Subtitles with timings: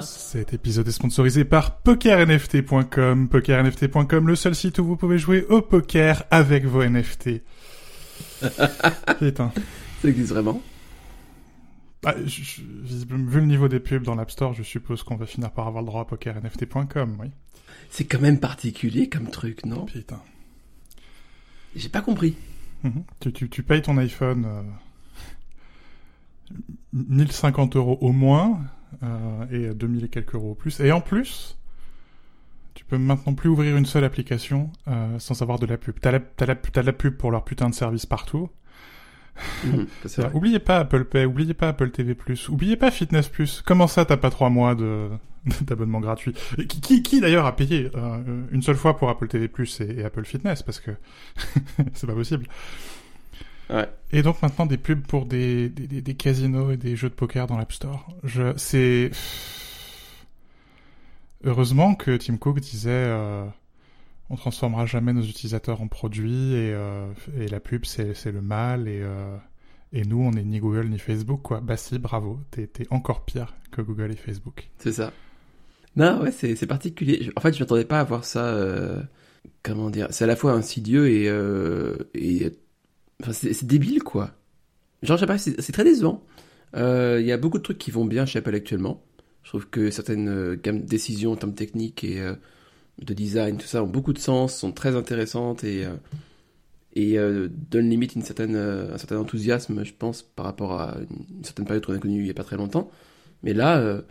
[0.00, 3.28] Cet épisode est sponsorisé par PokerNFT.com.
[3.28, 7.42] PokerNFT.com, le seul site où vous pouvez jouer au poker avec vos NFT.
[9.18, 9.52] Putain.
[10.02, 10.60] Ça existe vraiment?
[12.04, 15.16] Ah, je- je- visiblement, vu le niveau des pubs dans l'App Store, je suppose qu'on
[15.16, 17.28] va finir par avoir le droit à PokerNFT.com, oui.
[17.90, 19.84] C'est quand même particulier comme truc, non?
[19.84, 20.20] Putain.
[21.76, 22.34] J'ai pas compris.
[22.82, 23.04] Mhm.
[23.20, 24.62] Tu, tu, tu payes ton iPhone euh,
[26.92, 28.60] 1050 euros au moins
[29.02, 30.80] euh, et 2000 et quelques euros au plus.
[30.80, 31.56] Et en plus,
[32.74, 35.98] tu peux maintenant plus ouvrir une seule application euh, sans avoir de la pub.
[36.00, 38.50] T'as la, t'as la, t'as la pub pour leur putain de service partout.
[40.04, 40.30] C'est vrai.
[40.34, 42.16] Oubliez pas Apple Pay, oubliez pas Apple TV+,
[42.48, 43.30] oubliez pas Fitness+.
[43.64, 45.08] Comment ça, t'as pas trois mois de
[45.62, 46.34] d'abonnement gratuit?
[46.58, 50.00] Et Qui, qui, qui, d'ailleurs a payé euh, une seule fois pour Apple TV+, et,
[50.00, 50.62] et Apple Fitness?
[50.62, 50.90] Parce que
[51.94, 52.46] c'est pas possible.
[53.70, 53.88] Ouais.
[54.12, 57.14] Et donc maintenant des pubs pour des, des, des- des casinos et des jeux de
[57.14, 58.06] poker dans l'App Store.
[58.24, 59.10] Je, c'est
[61.44, 63.44] heureusement que Tim Cook disait euh,
[64.30, 67.06] on transformera jamais nos utilisateurs en produits et, euh,
[67.38, 69.36] et la pub c'est c'est le mal et euh,
[69.92, 71.60] et nous on est ni Google ni Facebook quoi.
[71.60, 74.68] Bah si bravo t'es t'es encore pire que Google et Facebook.
[74.78, 75.12] C'est ça.
[75.96, 77.30] Non, ouais, c'est c'est particulier.
[77.36, 78.46] En fait, je m'attendais pas à voir ça.
[78.46, 79.02] euh,
[79.62, 81.28] Comment dire C'est à la fois insidieux et.
[81.28, 82.52] euh, et
[83.22, 84.32] enfin, c'est débile, quoi.
[85.02, 86.24] Genre, je c'est très décevant.
[86.76, 89.02] Euh, Il y a beaucoup de trucs qui vont bien chez Apple actuellement.
[89.44, 92.34] Je trouve que certaines euh, gammes de décisions en termes techniques et euh,
[93.02, 95.84] de design, tout ça, ont beaucoup de sens, sont très intéressantes et.
[95.86, 95.94] euh,
[96.98, 101.44] euh, donnent limite une certaine, euh, un certain enthousiasme, je pense, par rapport à une
[101.44, 102.90] certaine période qu'on a connue il y a pas très longtemps.
[103.42, 104.02] Mais là, euh,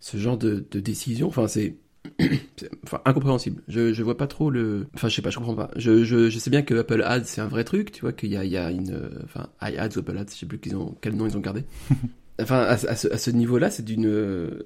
[0.00, 1.76] ce genre de, de décision, enfin c'est-
[2.84, 3.62] enfin incompréhensible.
[3.68, 5.70] Je je vois pas trop le, enfin je sais pas, je comprends pas.
[5.76, 8.30] Je je, je sais bien que Apple Ads c'est un vrai truc, tu vois qu'il
[8.30, 10.58] y a il y a une, euh, enfin iAds ou Apple Ads, je sais plus
[10.58, 11.64] qu'ils ont quel nom ils ont gardé.
[12.42, 14.64] Enfin à, ce- à ce, à ce niveau-là, c'est d'une, euh,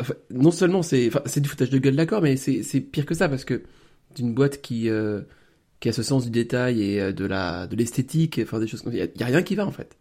[0.00, 3.06] enfin, non seulement c'est, enfin c'est du foutage de gueule d'accord, mais c'est c'est pire
[3.06, 3.62] que ça parce que
[4.14, 5.22] d'une boîte qui euh,
[5.80, 8.92] qui a ce sens du détail et de la de l'esthétique, enfin des choses comme
[8.92, 9.96] ça, il y y a rien qui va en fait.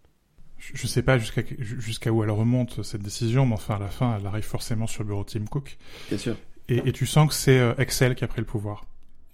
[0.57, 3.87] Je, je sais pas jusqu'à jusqu'à où elle remonte cette décision, mais enfin à la
[3.87, 5.77] fin elle arrive forcément sur le bureau de Tim Cook.
[6.09, 6.35] Bien sûr.
[6.69, 8.85] Et, et tu sens que c'est euh, Excel qui a pris le pouvoir.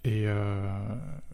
[0.04, 0.64] Et euh,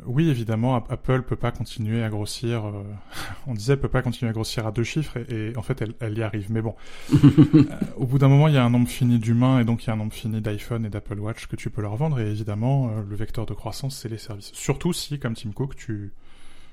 [0.07, 2.65] oui, évidemment, App- Apple peut pas continuer à grossir.
[2.67, 2.83] euh,
[3.47, 5.83] on disait, elle peut pas continuer à grossir à deux chiffres, et, et en fait,
[5.83, 6.51] elle, elle y arrive.
[6.51, 6.75] Mais bon,
[7.13, 7.65] euh,
[7.97, 9.91] au bout d'un moment, il y a un nombre fini d'humains, et donc il y
[9.91, 12.19] a un nombre fini d'iPhone et d'Apple Watch que tu peux leur vendre.
[12.21, 14.53] Et évidemment, le vecteur de croissance, c'est les services.
[14.55, 16.13] Surtout si, comme Tim Cook, tu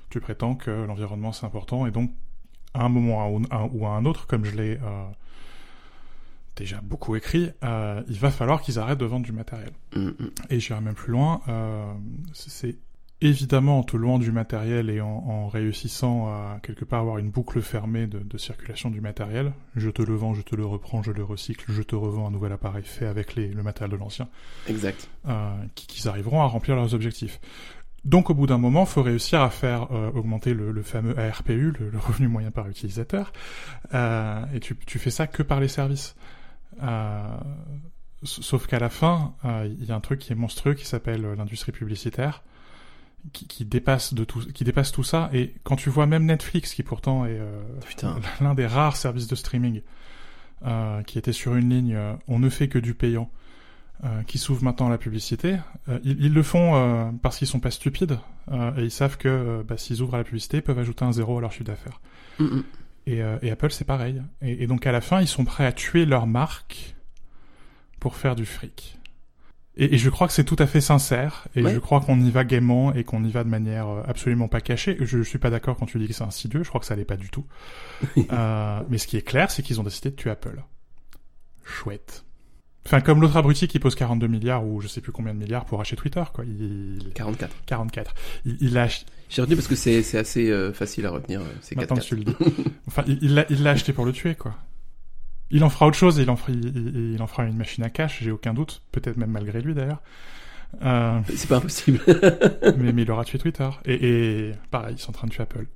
[0.08, 2.10] tu prétends que l'environnement c'est important, et donc
[2.74, 4.78] à un moment ou à un, autre, comme je l'ai
[6.60, 9.70] déjà beaucoup écrit, euh, il va falloir qu'ils arrêtent de vendre du matériel.
[9.96, 10.30] Mm, mm.
[10.50, 11.92] Et j'irai même plus loin, euh,
[12.32, 12.76] c'est
[13.22, 17.28] évidemment en te louant du matériel et en, en réussissant à quelque part avoir une
[17.30, 19.52] boucle fermée de, de circulation du matériel.
[19.76, 22.30] Je te le vends, je te le reprends, je le recycle, je te revends un
[22.30, 24.28] nouvel appareil fait avec les, le matériel de l'ancien,
[24.68, 25.08] Exact.
[25.28, 27.40] euh, qui- qu'ils arriveront à remplir leurs objectifs.
[28.06, 31.72] Donc au bout d'un moment, faut réussir à faire euh, augmenter le, le fameux ARPU,
[31.78, 33.34] le, le revenu moyen par utilisateur,
[33.92, 36.16] euh, et tu, tu fais ça que par les services.
[36.82, 37.36] Euh,
[38.22, 41.24] sauf qu'à la fin, euh, il y a un truc qui est monstrueux qui s'appelle
[41.24, 42.42] euh, l'industrie publicitaire,
[43.32, 45.30] qui, qui dépasse de tout, qui dépasse tout ça.
[45.32, 47.62] Et quand tu vois même Netflix, qui pourtant est euh,
[48.40, 49.82] l'un des rares services de streaming
[50.66, 53.30] euh, qui était sur une ligne, euh, on ne fait que du payant,
[54.26, 55.58] qui s'ouvre maintenant à la publicité.
[56.04, 58.18] Ils, ils le font parce qu'ils sont pas stupides
[58.50, 61.36] et ils savent que bah, s'ils ouvrent à la publicité, ils peuvent ajouter un zéro
[61.36, 62.00] à leur chiffre d'affaires.
[62.38, 62.60] Mm.
[63.06, 64.22] Et, euh, et Apple, c'est pareil.
[64.42, 66.94] Et, et donc à la fin, ils sont prêts à tuer leur marque
[67.98, 68.96] pour faire du fric.
[69.76, 71.46] Et, et je crois que c'est tout à fait sincère.
[71.54, 71.72] Et Ouais.
[71.74, 74.60] je crois qu'on y va gaiement et qu'on y va de manière euh, absolument pas
[74.60, 74.96] cachée.
[75.00, 76.62] Je, je suis pas d'accord quand tu dis que c'est insidieux.
[76.62, 77.46] Je crois que ça l'est pas du tout.
[78.32, 80.62] Euh, mais ce qui est clair, c'est qu'ils ont décidé de tuer Apple.
[81.64, 82.24] Chouette.
[82.86, 85.66] Enfin, comme l'autre abruti qui pose 42 milliards ou je sais plus combien de milliards
[85.66, 86.44] pour acheter Twitter, quoi.
[86.46, 87.10] Il...
[87.14, 87.54] 44.
[87.66, 88.14] 44.
[88.46, 91.40] Il, il a ach- J'ai retenu parce que c'est c'est assez euh, facile à retenir.
[91.40, 92.34] euh, C'est Maintenant que 4 tu le dis.
[92.86, 94.54] Enfin, il l'a il l'a acheté pour le tuer, quoi.
[95.50, 98.20] Il en fera autre chose, il en fera, il en fera une machine à cash,
[98.22, 98.82] j'ai aucun doute.
[98.92, 100.00] Peut-être même malgré lui, d'ailleurs.
[100.82, 102.00] Euh, C'est pas impossible.
[102.78, 103.68] mais, mais il aura tué Twitter.
[103.84, 103.94] Et,
[104.48, 105.66] et pareil, ils sont en train de tuer Apple.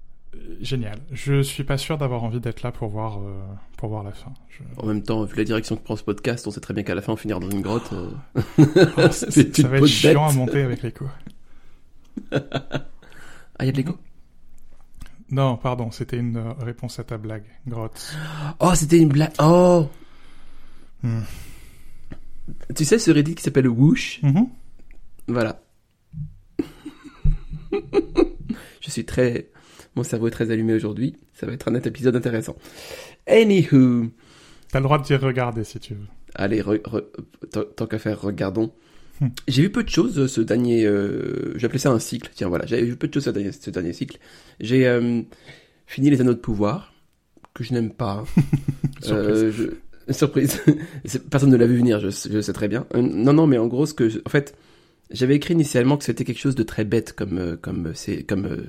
[0.61, 0.99] Génial.
[1.13, 3.43] Je suis pas sûr d'avoir envie d'être là pour voir, euh,
[3.77, 4.33] pour voir la fin.
[4.49, 4.63] Je...
[4.81, 6.95] en même temps, vu la direction que prend ce podcast, on sait très bien qu'à
[6.95, 7.93] la fin, on finira dans une grotte.
[7.93, 8.11] euh.
[8.97, 11.07] Ah, ça, va être chiant à monter avec l'écho.
[12.33, 12.41] Ah,
[13.61, 13.97] il y a de l'écho
[15.31, 18.15] Non, pardon, c'était une euh, réponse à ta blague, grotte.
[18.61, 19.33] Oh, c'était une blague.
[19.41, 19.89] Oh
[21.03, 21.21] Hmm.
[22.75, 24.49] Tu sais ce Reddit qui s'appelle Whoosh Mhm.
[25.29, 25.61] Voilà.
[28.81, 29.51] je suis très
[29.97, 31.17] Mon cerveau est très allumé aujourd'hui.
[31.35, 32.57] Ça va être un épisode intéressant.
[33.27, 34.11] Anywho.
[34.71, 36.07] T'as le droit de dire regarder si tu veux.
[36.35, 37.03] Allez, re, re,
[37.77, 38.73] tant qu'à faire, regardons.
[39.21, 39.29] Hmm.
[39.47, 40.85] J'ai vu peu de choses euh, ce dernier.
[40.85, 42.31] Euh, J'appelais ça un cycle.
[42.35, 44.19] Tiens, voilà, j'avais vu peu de choses ce dernier, ce dernier cycle.
[44.59, 45.23] J'ai euh,
[45.87, 46.93] fini les Anneaux de pouvoir
[47.55, 48.25] que je n'aime pas.
[49.01, 49.51] Surprise.
[49.51, 50.13] je...
[50.13, 50.61] Surprise.
[51.31, 52.01] Personne ne l'a vu venir.
[52.01, 52.87] Je, je sais très bien.
[52.95, 54.19] non, non, mais en gros, ce que, je...
[54.27, 54.57] en fait,
[55.13, 57.93] j'avais écrit initialement que c'était quelque chose de très bête comme comme
[58.27, 58.67] comme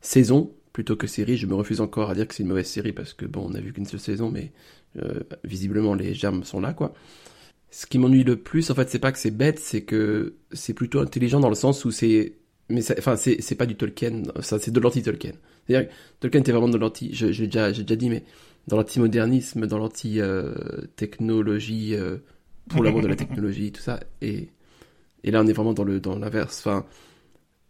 [0.00, 1.36] saison plutôt que série.
[1.36, 3.54] Je me refuse encore à dire que c'est une mauvaise série parce que bon, on
[3.56, 4.52] a vu qu'une seule saison, mais
[4.96, 6.94] euh, visiblement les germes sont là, quoi.
[7.72, 10.74] Ce qui m'ennuie le plus, en fait, c'est pas que c'est bête, c'est que c'est
[10.74, 12.34] plutôt intelligent dans le sens où c'est,
[12.68, 15.32] mais ça, enfin, c'est, c'est pas du Tolkien, ça, c'est de l'anti-Tolkien.
[15.66, 15.90] C'est-à-dire,
[16.20, 18.22] Tolkien était vraiment de l'anti, je, j'ai déjà, j'ai déjà dit, mais
[18.68, 22.18] dans l'anti-modernisme, dans l'anti-technologie, euh,
[22.68, 24.50] pour l'amour de la technologie, tout ça, et,
[25.24, 26.60] et là, on est vraiment dans le, dans l'inverse.
[26.60, 26.86] Enfin,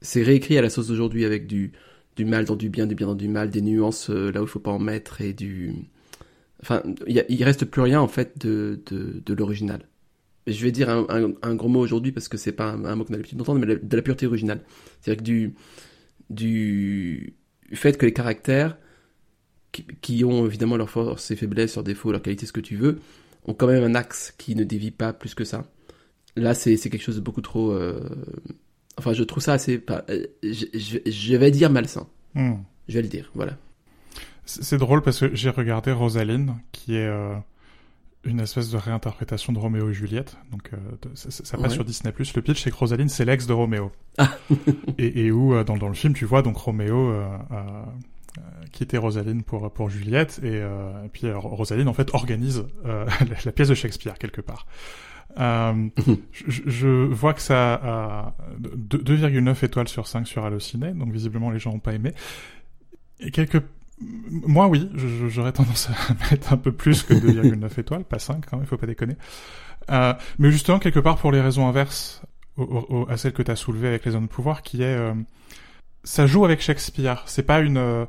[0.02, 1.72] c'est réécrit à la sauce d'aujourd'hui avec du,
[2.18, 4.44] du mal dans du bien, du bien dans du mal, des nuances euh, là où
[4.44, 5.88] il faut pas en mettre et du,
[6.62, 9.88] Enfin, il, il reste plus rien en fait de, de, l'original.
[10.46, 13.14] Je vais dire un, gros mot aujourd'hui parce que c'est pas un, un mot qu'on
[13.14, 14.62] a l'habitude d'entendre, mais de la pureté originale.
[15.00, 15.54] C'est-à-dire que du,
[16.30, 17.34] du
[17.74, 18.76] fait que les caractères,
[19.72, 22.76] qui, qui, ont évidemment leurs forces et faiblesses, leurs défauts, leurs qualités, ce que tu
[22.76, 22.98] veux,
[23.44, 25.70] ont quand même un axe qui ne dévie pas plus que ça.
[26.34, 27.72] Là, c'est quelque chose de beaucoup trop.
[27.72, 28.00] Euh...
[28.98, 29.78] Enfin, je trouve ça assez.
[29.78, 30.04] Pas,
[30.42, 32.06] je, je, je vais dire malsain.
[32.34, 32.54] Mm.
[32.88, 33.52] Je vais le dire, voilà.
[34.44, 37.34] C'est drôle parce que j'ai regardé Rosaline, qui est euh,
[38.24, 40.36] une espèce de réinterprétation de Roméo et Juliette.
[40.50, 40.76] Donc euh,
[41.14, 41.74] ça, ça, passe Ouais.
[41.74, 42.12] sur Disney+.
[42.18, 43.92] Le pitch, c'est que Rosaline, c'est l'ex de Roméo.
[44.16, 44.30] Ah.
[44.98, 47.62] et, et où, euh, dans, dans le film, tu vois donc Roméo euh, euh,
[48.72, 50.40] quitter Rosaline pour, pour Juliette.
[50.42, 54.14] Et, euh, et puis euh, Rosaline, en fait, organise euh, la, la pièce de Shakespeare,
[54.18, 54.66] quelque part.
[55.38, 55.88] Euh,
[56.32, 61.58] je, je vois que ça a 2,9 étoiles sur 5 sur Allociné, donc visiblement les
[61.58, 62.12] gens n'ont pas aimé.
[63.20, 63.62] Et quelque
[64.00, 64.90] moi, oui,
[65.28, 68.68] j'aurais tendance à mettre un peu plus que 2,9 étoiles, pas 5 quand même, il
[68.68, 69.16] faut pas déconner.
[69.90, 72.22] Euh, mais justement, quelque part pour les raisons inverses
[72.56, 74.96] au, au, à celles que tu as soulevées avec les zones de pouvoir, qui est...
[74.96, 75.14] Euh,
[76.04, 77.22] ça joue avec Shakespeare.
[77.26, 78.06] C'est pas une...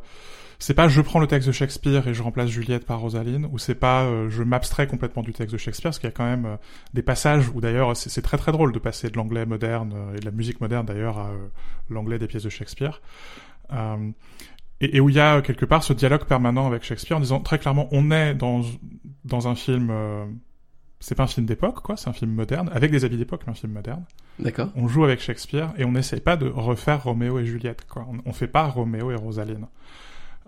[0.62, 3.58] C'est pas je prends le texte de Shakespeare et je remplace Juliette par Rosaline, ou
[3.58, 6.26] c'est pas euh, je m'abstrais complètement du texte de Shakespeare, parce qu'il y a quand
[6.26, 6.58] même euh,
[6.94, 10.20] des passages où d'ailleurs c'est très très drôle de passer de l'anglais moderne euh, et
[10.20, 11.32] de la musique moderne d'ailleurs à
[11.90, 13.02] l'anglais des pièces de Shakespeare.
[14.82, 17.40] Et, et, où il y a quelque part ce dialogue permanent avec Shakespeare en disant
[17.40, 18.62] très clairement on est dans
[19.26, 19.94] dans un film
[21.00, 23.52] c'est pas un film d'époque quoi c'est un film moderne avec des habits d'époque mais
[23.52, 24.04] un film moderne.
[24.40, 24.70] D'accord.
[24.76, 28.08] On joue avec Shakespeare et on n'essaye pas de refaire Roméo et Juliette quoi.
[28.10, 29.68] On, on fait pas Roméo et Rosaline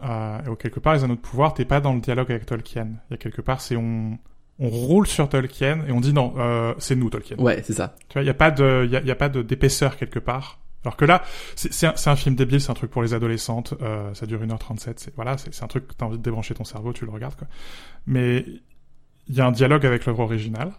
[0.04, 2.88] euh, et quelque part les anneaux de pouvoir t'es pas dans le dialogue avec Tolkien
[3.10, 4.18] il y a quelque part c'est on
[4.60, 7.96] on roule sur Tolkien et on dit non euh, c'est nous Tolkien ouais c'est ça
[8.10, 9.98] tu vois il y a pas de il y a, y a pas de d'épaisseur
[9.98, 11.22] quelque part alors que là,
[11.56, 14.94] c'est un, un, film débile, c'est un truc pour les adolescentes, euh, ça dure 1h37,
[14.96, 17.36] c'est voilà, c'est un truc que t'as envie de débrancher ton cerveau, tu le regardes
[17.36, 17.48] quoi.
[18.08, 18.46] Mais
[19.28, 20.72] il y a un dialogue avec l'œuvre originale.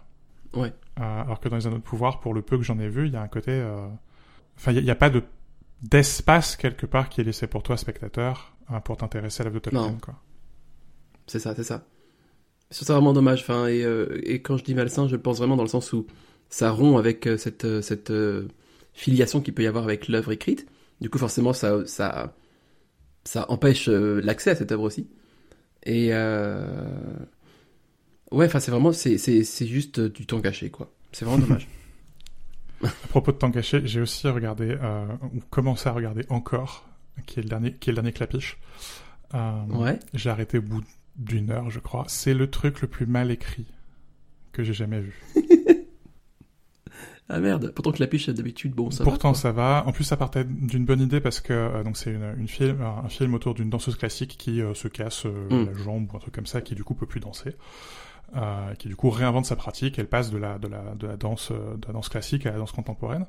[0.53, 0.73] Ouais.
[0.99, 3.07] Euh, alors que dans les anneaux de pouvoir, pour le peu que j'en ai vu,
[3.07, 3.51] il y a un côté,
[4.57, 4.79] enfin, euh...
[4.79, 5.23] il n'y a, a, pas de
[5.83, 9.59] d'espace quelque part qui est laissé pour toi, spectateur, hein, pour t'intéresser à l'œuvre de
[9.59, 10.15] Tolkien, quoi.
[11.27, 11.85] C'est ça, c'est ça.
[12.69, 13.41] C'est vraiment dommage.
[13.41, 16.07] Enfin, et, euh, et quand je dis malsain, je pense vraiment dans le sens où
[16.49, 18.11] ça rompt avec euh, cette cette
[18.93, 20.67] filiation qu'il peut y avoir avec l'œuvre écrite.
[21.01, 22.35] Du coup, forcément, ça, ça,
[23.23, 25.07] ça empêche euh, l'accès à cette œuvre aussi.
[25.85, 26.65] Et euh...
[28.31, 30.93] ouais, enfin, c'est vraiment, c'est, c'est, c'est juste du temps gâché, quoi.
[31.11, 31.67] C'est vraiment dommage.
[32.83, 36.87] à propos de temps gâché, j'ai aussi regardé, euh, ou commencé à regarder encore,
[37.25, 38.57] qui est le dernier, qui est le dernier clapiche.
[39.33, 39.99] Euh, ouais.
[40.13, 40.83] J'ai arrêté au bout
[41.15, 42.05] d'une heure, je crois.
[42.07, 43.67] C'est le truc le plus mal écrit
[44.51, 45.21] que j'ai jamais vu.
[47.29, 49.83] Ah merde, pourtant que la piche d'habitude, bon, ça Pourtant va, ça va.
[49.87, 52.81] En plus, ça partait d'une bonne idée parce que euh, donc c'est une, une, film,
[52.81, 55.65] un film autour d'une danseuse classique qui euh, se casse euh, mm.
[55.65, 57.55] la jambe ou un truc comme ça, qui du coup peut plus danser,
[58.35, 59.99] euh, qui du coup réinvente sa pratique.
[59.99, 62.57] Elle passe de la de la de la danse de la danse classique à la
[62.57, 63.25] danse contemporaine.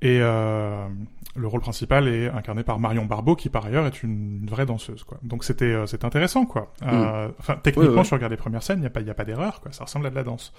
[0.00, 0.86] Et euh,
[1.34, 5.02] le rôle principal est incarné par Marion Barbeau, qui par ailleurs est une, vraie danseuse,
[5.02, 5.18] quoi.
[5.24, 6.72] Donc c'était euh, c'est intéressant, quoi.
[6.82, 7.32] Mm.
[7.40, 9.14] Enfin, techniquement, ouais, tu regardes les premières scènes, il y a pas il y a
[9.14, 9.72] pas d'erreur, quoi.
[9.72, 10.52] Ça ressemble à de la danse.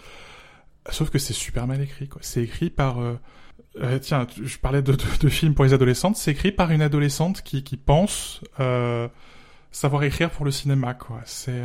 [0.90, 2.22] Sauf que c'est super mal écrit, quoi.
[2.24, 3.00] C'est écrit par...
[3.00, 3.16] Euh...
[3.82, 6.16] Euh, tiens, je parlais de, de, de, films pour les adolescentes.
[6.16, 9.08] C'est écrit par une adolescente qui, qui pense euh,
[9.72, 11.22] savoir écrire pour le cinéma, quoi.
[11.26, 11.62] C'est...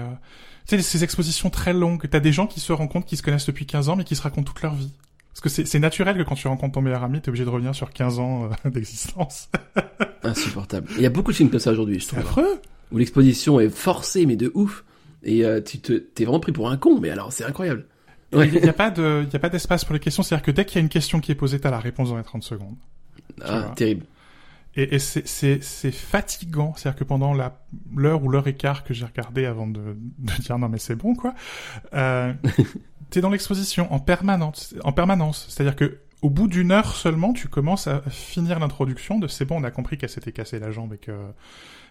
[0.66, 2.09] Tu sais, ces expositions très longues.
[2.09, 4.23] T'as des gens qui se rencontrent, qui se connaissent depuis 15 ans, mais qui se
[4.23, 4.92] racontent toute leur vie.
[5.35, 7.75] Parce que c'est naturel que quand tu rencontres ton meilleur ami, t'es obligé de revenir
[7.75, 9.49] sur 15 ans euh, d'existence.
[10.23, 10.88] Insupportable.
[10.97, 12.21] Il y a beaucoup de films comme ça aujourd'hui, je trouve.
[12.21, 12.61] C'est affreux
[12.92, 14.85] Où l'exposition est forcée, mais de ouf.
[15.25, 17.87] Et euh, tu t'es vraiment pris pour un con, mais alors c'est incroyable.
[18.33, 18.49] Ouais.
[18.49, 20.23] Il n'y a pas de, il y a pas d'espace pour les questions.
[20.23, 22.16] C'est-à-dire que dès qu'il y a une question qui est posée, t'as la réponse dans
[22.16, 22.76] les 30 secondes.
[23.42, 24.04] Ah, terrible.
[24.76, 26.75] Et, et c'est, fatigant.
[26.76, 27.61] C'est-à-dire que pendant la,
[27.95, 30.97] l'heure ou l'heure et quart que j'ai regardé avant de, de dire non mais c'est
[30.97, 31.35] bon quoi,
[31.95, 32.33] euh,
[33.11, 35.47] t'es dans l'exposition en permanence, en permanence.
[35.49, 39.61] C'est-à-dire que au bout d'une heure seulement, tu commences à finir l'introduction de c'est bon,
[39.61, 41.12] on a compris qu'elle s'était cassée la jambe et que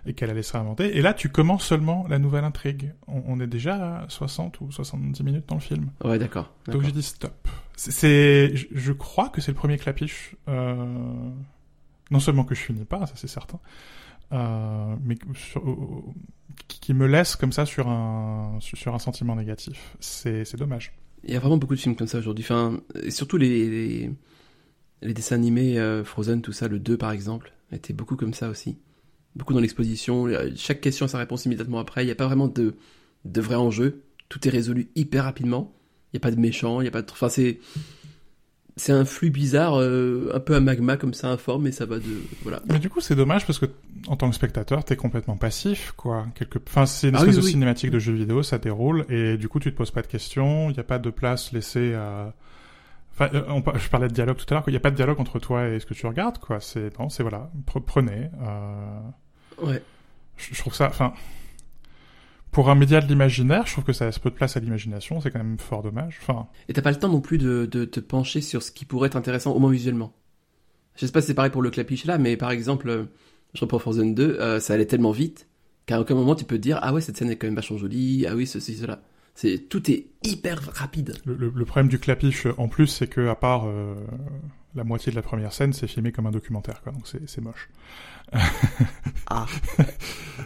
[0.06, 0.98] et qu'elle allait se réinventer.
[0.98, 2.92] Et là, tu commences seulement la nouvelle intrigue.
[3.08, 5.92] On, on est déjà à 60 ou 70 minutes dans le film.
[6.04, 6.52] Ouais, d'accord.
[6.68, 7.48] Donc j'ai dit stop.
[7.78, 10.36] C'est- C'est, je- je crois que c'est le premier clapiche.
[10.50, 10.76] Euh,
[12.14, 13.60] non seulement que je finis pas, ça c'est certain,
[14.32, 15.18] euh, mais
[16.68, 19.96] qui me laisse comme ça sur un sur un sentiment négatif.
[20.00, 20.94] C'est dommage.
[21.26, 22.46] Il y a vraiment beaucoup de films comme ça aujourd'hui.
[22.46, 22.80] Enfin,
[23.10, 24.10] surtout les,
[25.02, 28.50] les, dessins animés euh, Frozen, tout ça, le 2 par exemple, était beaucoup comme ça
[28.50, 28.78] aussi.
[29.36, 30.28] Beaucoup dans l'exposition.
[30.28, 32.04] euh, Chaque question a sa réponse immédiatement après.
[32.04, 32.76] Il n'y a pas vraiment de,
[33.26, 34.04] de vrai enjeu.
[34.30, 35.74] Tout est résolu hyper rapidement.
[36.12, 36.82] Il n'y a pas de méchant.
[36.82, 37.10] Il y a pas de.
[37.12, 37.60] Enfin, c'est.
[38.76, 41.98] C'est un flux bizarre, euh, un peu un magma comme ça informe, et ça va
[42.00, 42.22] de.
[42.42, 42.60] Voilà.
[42.66, 43.68] Mais du coup, c'est dommage parce que
[44.08, 46.26] en tant que spectateur, t'es complètement passif, quoi.
[46.34, 46.58] Quelque...
[46.68, 47.52] Enfin, c'est une Ah espèce oui, de oui.
[47.52, 50.72] cinématique de jeu vidéo, ça déroule et du coup, tu te poses pas de questions.
[50.72, 52.34] Il y a pas de place laissée à.
[53.14, 54.64] Enfin, euh, on je parlais de dialogue tout à l'heure.
[54.64, 54.72] quoi.
[54.72, 56.60] Il y a pas de dialogue entre toi et ce que tu regardes, quoi.
[56.60, 58.32] C'est non, c'est voilà, pre- prenez.
[58.42, 59.00] Euh...
[59.62, 59.84] Ouais.
[60.38, 61.14] Je, je trouve ça, enfin,
[62.54, 65.20] pour un média de l'imaginaire, je trouve que ça laisse peu de place à l'imagination.
[65.20, 66.20] C'est quand même fort dommage.
[66.22, 68.86] Enfin, Et t'as pas le temps non plus de, de te pencher sur ce qui
[68.86, 70.14] pourrait être intéressant, au moins visuellement.
[70.96, 73.06] Je sais pas si c'est pareil pour le clapiche là, mais par exemple, euh,
[73.54, 75.48] je reprends Frozen 2, euh, ça allait tellement vite
[75.88, 77.78] qu'à aucun moment tu peux te dire ah ouais cette scène est quand même vachement
[77.78, 79.02] jolie, ah oui ceci cela.
[79.36, 81.16] C'est tout est hyper rapide.
[81.26, 83.96] le, le- le problème du clapiche, en plus, c'est que à part euh,
[84.76, 86.92] la moitié de la première scène, c'est filmé comme un documentaire, quoi.
[86.92, 87.70] Donc c'est moche.
[89.30, 89.46] Ah,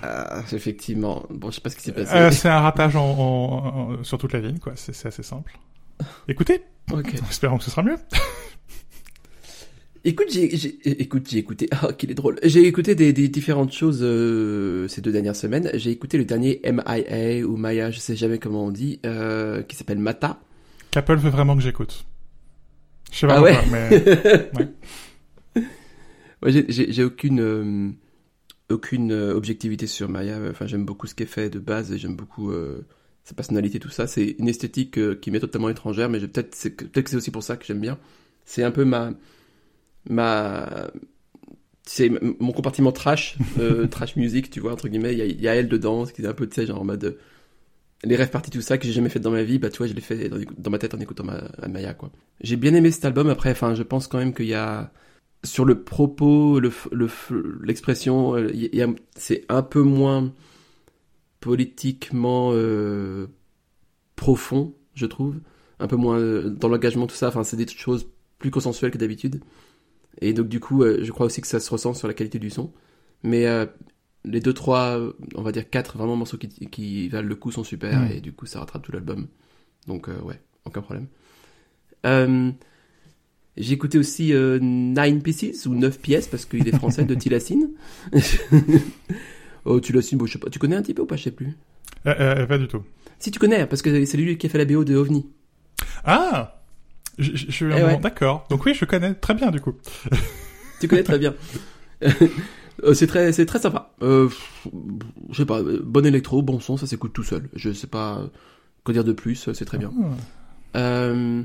[0.04, 1.26] Euh, effectivement.
[1.32, 2.14] Bon, je sais pas ce qui s'est passé.
[2.14, 4.74] Euh, c'est un ratage en, en- en- sur toute la ligne, quoi.
[4.76, 5.58] C'est assez simple.
[6.28, 7.16] Écoutez, ok.
[7.30, 7.98] espérons que ce sera mieux.
[10.04, 10.46] Écoute, j'ai,
[11.02, 11.68] écoute, j'ai écouté.
[11.72, 12.40] Ah, qu'il est drôle.
[12.44, 15.70] J'ai écouté des, des différentes choses euh, ces deux dernières semaines.
[15.74, 19.02] J'ai écouté le dernier MIA ou Maya, je sais jamais comment on dit,
[19.68, 20.40] qui s'appelle Mata.
[20.92, 22.06] Qu'Apple veut vraiment que j'écoute.
[23.12, 23.58] Je sais pas Ah ouais.
[23.72, 23.90] mais
[24.58, 24.68] Ouais,
[26.46, 27.92] j'ai- j'ai aucune euh,
[28.70, 30.40] aucune euh, objectivité sur Maya.
[30.52, 32.86] Enfin, j'aime beaucoup ce qu'elle fait de base et j'aime beaucoup euh,
[33.24, 34.08] sa personnalité, tout ça.
[34.08, 37.44] C'est une esthétique euh, qui m'est totalement étrangère, mais peut-être c'est que- c'est aussi pour
[37.44, 37.98] ça que j'aime bien.
[38.46, 39.12] C'est un peu ma
[40.10, 40.90] ma
[41.86, 43.38] c'est mon compartiment trash,
[43.92, 45.14] trash music, tu vois entre guillemets.
[45.14, 46.66] Il y a, il y a elle dedans, ce qui est un peu tu sais
[46.66, 47.18] genre en mode
[48.04, 49.60] les rêves parties tout ça que j'ai jamais fait dans ma vie.
[49.60, 52.12] Bah tu vois, je l'ai fait dans, dans ma tête en écoutant ma, Maya quoi.
[52.42, 53.30] J'ai bien aimé cet album.
[53.30, 54.92] Après, enfin, je pense quand même qu'il y a
[55.48, 57.10] sur le propos, le, le,
[57.64, 58.52] l'expression, euh,
[59.16, 60.34] c'est un peu moins
[61.40, 63.28] politiquement euh,
[64.16, 65.40] profond, je trouve.
[65.80, 67.30] Un peu moins euh, dans l'engagement, tout ça.
[67.30, 68.08] Enfin, c'est des choses
[68.40, 69.42] plus consensuelles que d'habitude.
[70.20, 72.40] Et donc, du coup, euh, je crois aussi que ça se ressent sur la qualité
[72.40, 72.74] du son.
[73.24, 73.46] Mais
[74.26, 75.00] les deux, trois,
[75.36, 78.12] on va dire quatre vraiment morceaux qui, qui valent le coup sont super.
[78.12, 79.28] Et du coup, ça rattrape tout l'album.
[79.88, 81.08] Donc, ouais, aucun problème.
[83.58, 87.70] J'ai écouté aussi euh, Nine Pieces ou 9 pièces parce qu'il est français de Tilassine.
[89.66, 90.50] oh, Tilassine, bon, je sais pas.
[90.50, 91.56] Tu connais un petit peu ou pas, je sais plus.
[92.06, 92.84] euh, euh, pas du tout.
[93.20, 95.26] Si tu connais, parce que c'est lui qui a fait la BO de OVNI.
[96.06, 96.62] Ah,
[97.18, 97.98] je, je, je suis Eh ouais.
[97.98, 98.46] d'accord.
[98.50, 99.74] Donc oui, je connais très bien du coup.
[100.80, 101.34] Tu connais très bien.
[102.84, 103.96] Euh, c'est très, c'est très sympa.
[104.02, 104.28] Je
[105.36, 107.50] sais pas, bon électro, bon son, ça s'écoute tout seul.
[107.56, 108.30] Je sais pas
[108.84, 109.92] quoi dire de plus, c'est très bien.
[110.76, 110.78] Ah.
[110.80, 111.42] Euh,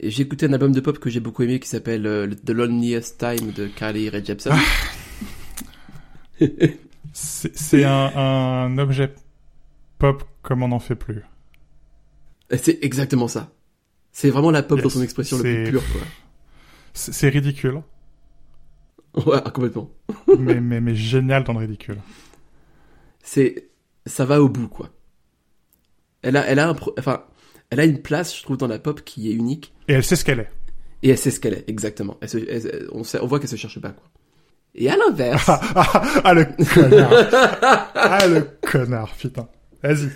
[0.00, 3.18] j'ai écouté un album de pop que j'ai beaucoup aimé qui s'appelle euh, The Loneliest
[3.18, 4.52] Time de Carly Rae Jepsen.
[7.14, 9.14] C'est c'est un, un objet
[9.98, 11.22] pop comme on n'en fait plus.
[12.56, 13.52] C'est exactement ça.
[14.12, 14.84] C'est vraiment la pop Yes.
[14.84, 15.82] dans son expression la plus C'est- pure,
[16.94, 17.82] C'est ridicule.
[19.26, 19.90] Ouais, ah, complètement.
[20.38, 21.98] mais, mais, mais génial dans le ridicule.
[23.22, 23.68] C'est,
[24.06, 24.88] ça va au bout, quoi.
[26.22, 27.22] Elle a, elle a un, pro- enfin,
[27.72, 29.72] elle a une place, je trouve, dans la pop qui est unique.
[29.88, 30.48] Et elle sait ce qu'elle est.
[31.02, 32.16] Et elle sait ce qu'elle est, exactement.
[32.20, 34.04] Elle se- elle- on, sait, on voit qu'elle se cherche pas, quoi.
[34.74, 37.12] Et à l'inverse, Ah, ah, ah, le connard.
[37.94, 39.48] ah le connard, putain.
[39.82, 40.10] Vas-y.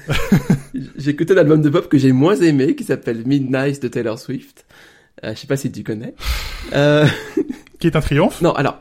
[0.96, 4.18] j'ai écouté un album de pop que j'ai moins aimé, qui s'appelle Midnight de Taylor
[4.18, 4.64] Swift.
[5.25, 6.14] Euh, je sais pas si tu connais.
[6.75, 7.06] Euh,
[7.80, 8.40] Qui est un triomphe?
[8.42, 8.78] non, alors.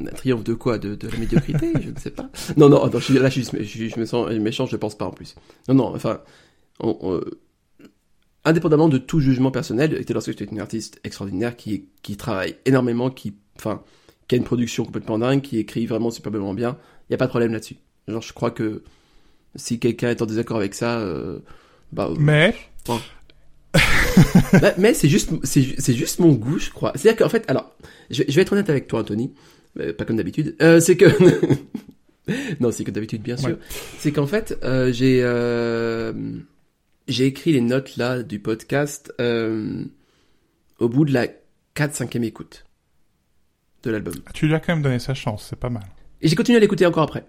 [0.00, 0.78] Un triomphe de quoi?
[0.78, 1.72] De, de la médiocrité?
[1.80, 2.28] Je ne sais pas.
[2.56, 5.34] Non, non, je, là, je, me sens méchant, je pense pas en plus.
[5.68, 6.20] Non, non, enfin.
[6.80, 7.20] On- on-
[8.44, 13.10] indépendamment de tout jugement personnel, Taylor Swift est une artiste extraordinaire qui, qui travaille énormément,
[13.10, 13.82] qui, enfin,
[14.28, 16.76] qui a une production complètement dingue, qui écrit vraiment superbement bien.
[17.02, 17.76] Il n'y a pas de problème là-dessus.
[18.08, 18.82] Genre, je crois que
[19.56, 21.40] si quelqu'un est en désaccord avec ça, euh,
[21.92, 22.54] bah, euh, Mais.
[24.60, 26.92] Bah, mais c'est juste, c'est, ju- c'est juste mon goût, je crois.
[26.94, 27.74] C'est-à-dire qu'en fait, alors,
[28.10, 29.32] je, vais- je vais être honnête avec toi, Anthony,
[29.80, 30.54] euh, pas comme d'habitude.
[30.62, 31.06] Euh, c'est que,
[32.60, 33.50] non, c'est comme d'habitude, bien sûr.
[33.50, 33.56] Ouais.
[33.98, 36.12] C'est qu'en fait, euh, j'ai, euh,
[37.08, 39.84] j'ai écrit les notes là du podcast euh,
[40.78, 41.26] au bout de la
[41.76, 42.64] 4-5e écoute
[43.82, 44.14] de l'album.
[44.34, 45.84] Tu lui as quand même donné sa chance, c'est pas mal.
[46.20, 47.24] Et j'ai continué à l'écouter encore après.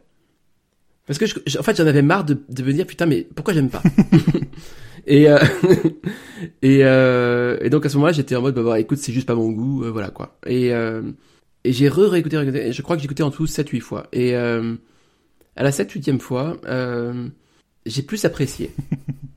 [1.06, 3.28] Parce que, je- je- en fait, j'en avais marre de, de me dire, putain, mais
[3.36, 3.84] pourquoi j'aime pas?
[5.10, 5.38] Et, euh,
[6.62, 9.26] et, euh, et donc, à ce moment-là, j'étais en mode, bah, bah, écoute, c'est juste
[9.26, 10.38] pas mon goût, euh, voilà, quoi.
[10.46, 11.02] Et, euh,
[11.64, 14.08] et j'ai re-réécouté, je crois que j'ai écouté en tout 7-8 fois.
[14.12, 14.76] Et euh,
[15.56, 17.30] à la 7-8e fois, euh,
[17.86, 18.72] j'ai plus apprécié.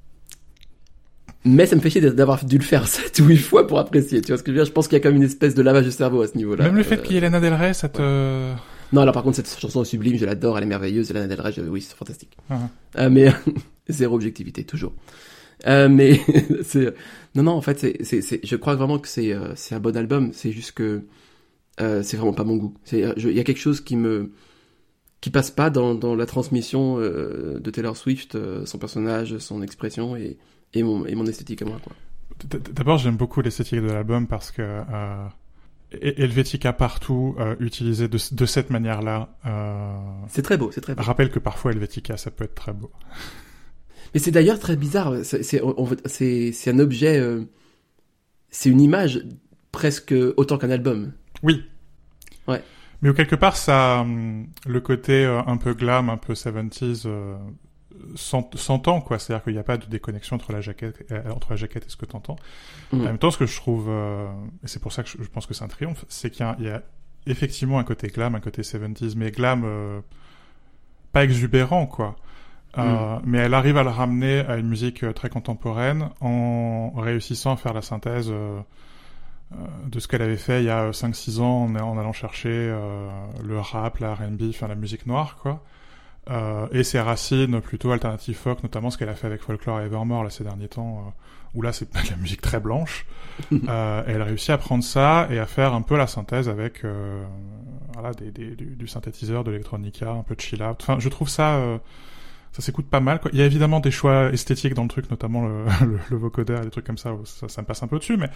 [1.45, 4.21] Mais ça me fait chier d'avoir dû le faire 7 ou 8 fois pour apprécier,
[4.21, 4.67] tu vois ce que je veux dire?
[4.67, 6.37] Je pense qu'il y a quand même une espèce de lavage de cerveau à ce
[6.37, 6.65] niveau-là.
[6.65, 8.53] Même le fait Euh, qu'il y ait Lana Del Rey, ça te...
[8.93, 11.41] non, alors par contre, cette chanson est sublime, je l'adore, elle est merveilleuse, Lana Del
[11.41, 12.37] Rey, je- oui, c'est fantastique.
[12.51, 12.59] Ah.
[12.99, 13.33] Euh, mais
[13.89, 14.93] zéro objectivité, toujours.
[15.67, 16.21] Euh, mais
[16.63, 16.93] c'est
[17.35, 19.81] non, non, en fait, c'est, c'est, c'est, je crois vraiment que c'est, euh, c'est un
[19.81, 20.31] bon album.
[20.33, 21.03] C'est juste que
[21.81, 22.75] euh, c'est vraiment pas mon goût.
[22.93, 24.33] Euh, je- il y a quelque chose qui me
[25.23, 29.61] qui passe pas dans, dans la transmission euh, de Taylor Swift, euh, son personnage, son
[29.63, 30.39] expression et,
[30.75, 31.93] et mon et mon esthétique à moi, quoi.
[32.73, 35.27] D'abord, j'aime beaucoup l'esthétique de l'album parce que euh,
[35.93, 39.97] He- Helvetica partout, euh, utilisé de, de cette manière-là, euh,
[40.29, 41.03] C'est très beau, c'est très beau.
[41.03, 42.91] rappelle que parfois Helvetica, ça peut être très beau.
[44.15, 45.17] Mais c'est d'ailleurs très bizarre.
[45.25, 47.45] C'est, c'est, on- on- c'est, c'est un objet, euh,
[48.51, 49.23] c'est une image
[49.73, 51.13] presque autant qu'un album.
[51.43, 51.63] Oui.
[52.49, 52.63] Ouais.
[53.03, 57.37] Mais quelque part, ça, hum, le côté euh, un peu glam, un peu 70s, euh,
[57.37, 57.41] s'ent-
[58.15, 59.19] s'entend, quoi.
[59.19, 61.89] C'est-à-dire qu'il n'y a pas de déconnexion entre la jaquette, euh, entre la jaquette et
[61.91, 62.37] ce que t'entends.
[62.93, 63.01] Mm.
[63.01, 64.29] En même temps, ce que je trouve, euh,
[64.65, 66.57] et c'est pour ça que je, pense que c'est un triomphe, c'est qu'il y, a-
[66.59, 66.83] il y a
[67.27, 70.01] effectivement un côté glam, un côté 70s, mais glam euh,
[71.13, 72.17] pas exubérant, quoi.
[72.79, 77.57] Euh, Mais elle arrive à le ramener à une musique très contemporaine en réussissant à
[77.57, 81.99] faire la synthèse de ce qu'elle avait fait il y a 5-6 ans en, en
[81.99, 82.73] allant chercher
[83.43, 85.65] le rap, la R&B, enfin la musique noire, quoi.
[86.31, 89.85] Euh, et ses racines plutôt alternative folk, notamment ce qu'elle a fait avec Folklore et
[89.87, 91.11] Evermore là ces derniers temps, euh,
[91.55, 93.07] où là c'est pas de la musique très blanche.
[93.69, 96.85] euh, et elle réussit à prendre ça et à faire un peu la synthèse avec
[96.85, 97.25] euh,
[97.95, 100.77] voilà des, des- du, du synthétiseur, de l'électronica, un peu de chill out.
[100.83, 101.79] Enfin, je trouve ça euh,
[102.53, 103.19] ça s'écoute pas mal.
[103.21, 103.31] Quoi.
[103.33, 106.61] Il y a évidemment des choix esthétiques dans le truc, notamment le, le, le vocoder,
[106.63, 108.29] des trucs comme ça, ça, ça me passe un peu dessus, mais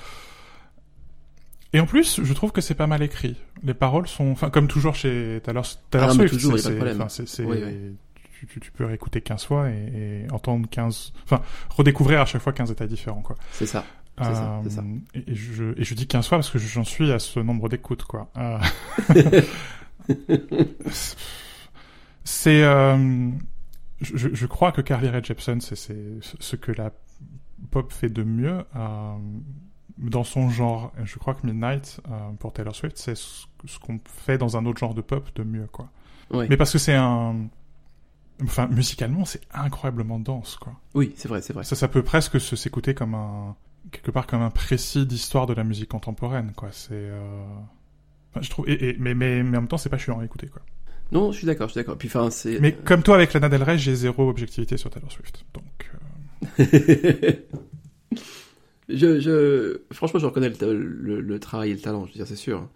[1.74, 3.36] et en plus, je trouve que c'est pas mal écrit.
[3.62, 7.96] Les paroles sont, enfin, comme toujours chez Taylor, Taylor Ah, Swift, toujours, c'est- Oui, oui.
[8.40, 12.40] tu, tu- tu peux réécouter 15 fois et, et entendre 15, enfin, redécouvrir à chaque
[12.42, 13.36] fois 15 états différents, quoi.
[13.52, 13.84] C'est ça.
[14.18, 14.60] C'est ça.
[14.84, 17.68] Euh, Et, je, et je dis 15 fois parce que j'en suis à ce nombre
[17.68, 18.30] d'écoutes, quoi.
[18.36, 18.58] Euh,
[22.24, 23.30] c'est, euh,
[24.00, 25.96] je, je crois que Carly Rae Jepsen, c'est, c'est
[26.38, 26.90] ce que la
[27.70, 29.16] pop fait de mieux euh,
[29.98, 30.92] dans son genre.
[31.00, 34.56] Et Je crois que Midnight, euh, pour Taylor Swift, c'est ce, ce qu'on fait dans
[34.56, 35.88] un autre genre de pop de mieux, quoi.
[36.30, 37.48] Oui, Mais parce que c'est un,
[38.42, 40.72] enfin, musicalement, c'est incroyablement dense, quoi.
[40.94, 41.64] oui c'est vrai, c'est vrai.
[41.64, 43.56] Ça, ça peut presque se s'écouter comme un
[43.92, 46.68] quelque part comme un précis d'histoire de la musique contemporaine, quoi.
[46.72, 47.44] C'est, euh...
[48.32, 50.24] enfin, je trouve, et, et- mais, mais mais en même temps, c'est pas chiant à
[50.24, 50.62] écouter, quoi.
[51.12, 51.98] Non, je suis d'accord, je suis d'accord.
[51.98, 52.58] Puis enfin, c'est.
[52.60, 55.90] Mais comme toi avec Lana Del Rey, j'ai zéro objectivité sur Taylor Swift, donc.
[56.58, 57.32] euh,
[58.88, 62.26] je, je, franchement, je reconnais le, le- le travail et le talent, je veux dire,
[62.26, 62.68] c'est sûr.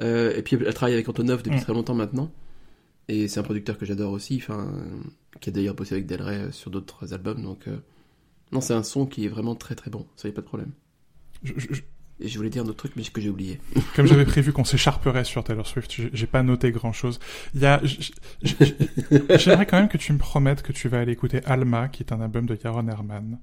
[0.00, 1.62] Euh, et puis, elle travaille avec Antonov depuis Mm.
[1.62, 2.32] très longtemps maintenant.
[3.08, 4.72] Et c'est un producteur que j'adore aussi, enfin,
[5.40, 7.42] qui a d'ailleurs bossé avec Del Rey sur d'autres albums.
[7.42, 7.76] Donc, euh,
[8.52, 10.06] non, c'est un son qui est vraiment très très bon.
[10.16, 10.70] Ça y a pas de problème.
[11.42, 11.52] je-
[12.20, 13.58] Et je voulais dire un autre truc, mais que j'ai oublié.
[13.96, 17.18] comme j'avais prévu qu'on s'écharperait sur Taylor Swift, j'ai pas noté grand chose.
[17.54, 17.82] Il y a,
[19.36, 22.12] j'aimerais quand même que tu me promettes que tu vas aller écouter Alma, qui est
[22.12, 23.38] un album de Yaron Herman.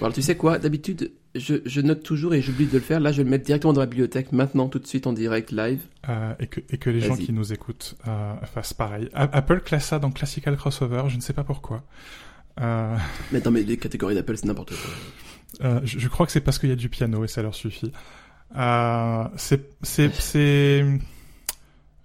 [0.00, 0.58] Alors, tu sais quoi?
[0.58, 3.00] D'habitude, je, je note toujours et j'oublie de le faire.
[3.00, 5.52] Là, je vais le mettre directement dans la bibliothèque, maintenant, tout de suite, en direct,
[5.52, 5.80] live.
[6.08, 9.08] Euh, et, que, et que les gens qui nous écoutent euh, fassent pareil.
[9.14, 11.82] A- Apple classe ça dans Classical Crossover, je ne sais pas pourquoi.
[12.60, 12.96] Euh,
[13.32, 15.66] Mais dans mes les catégories d'Apple, c'est n'importe quoi.
[15.66, 17.54] euh, je, je crois que c'est parce qu'il y a du piano et ça leur
[17.54, 17.92] suffit.
[20.18, 20.84] C'est,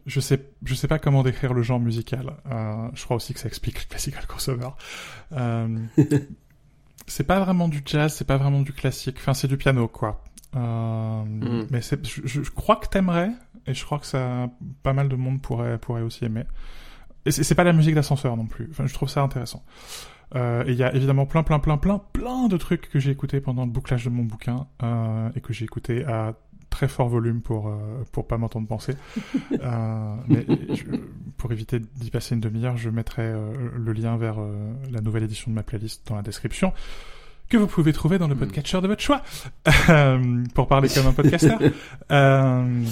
[0.05, 2.33] je sais, je sais pas comment décrire le genre musical.
[2.93, 4.69] Je crois aussi que ça explique le Classical Crossover.
[7.07, 9.17] C'est pas vraiment du jazz, c'est pas vraiment du classique.
[9.19, 10.23] Enfin, c'est du piano, quoi.
[10.55, 11.67] Euh, Mhm.
[11.71, 13.31] Mais je, je- crois que t'aimerais,
[13.67, 14.49] et je crois que ça,
[14.83, 16.43] pas mal de monde pourrait, pourrait aussi aimer.
[17.25, 18.67] Et c'est, pas la musique d'ascenseur non plus.
[18.71, 19.63] Enfin, je trouve ça intéressant.
[20.35, 23.11] Euh, et il y a évidemment plein, plein, plein, plein, plein de trucs que j'ai
[23.11, 26.33] écoutés pendant le bouclage de mon bouquin euh, et que j'ai écouté à
[26.71, 27.75] très fort volume pour euh,
[28.11, 28.95] pour pas m'entendre penser.
[29.61, 30.83] euh, mais je-
[31.37, 35.23] pour éviter d'y passer une demi-heure, je mettrai euh, le lien vers euh, la nouvelle
[35.23, 36.71] édition de ma playlist dans la description,
[37.49, 39.21] que vous pouvez trouver dans le podcatcher de votre choix
[39.89, 41.59] euh, pour parler comme un podcasteur.
[42.11, 42.83] euh,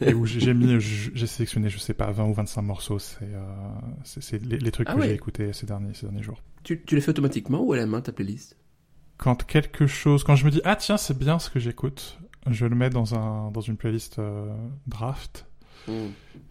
[0.00, 2.98] et où j'ai mis, j'ai sélectionné, je sais pas, 20 ou 25 morceaux.
[2.98, 3.40] C'est euh,
[4.04, 5.08] c'est les, les, trucs Ah que ouais.
[5.08, 6.40] j'ai écoutés ces derniers ces derniers jours.
[6.62, 8.56] Tu, tu les fais automatiquement ou à la main ta playlist?
[9.16, 12.20] Quand quelque chose, quand je me dis ah tiens c'est bien ce que j'écoute,
[12.50, 14.54] je le mets dans un dans une playlist euh,
[14.86, 15.46] draft.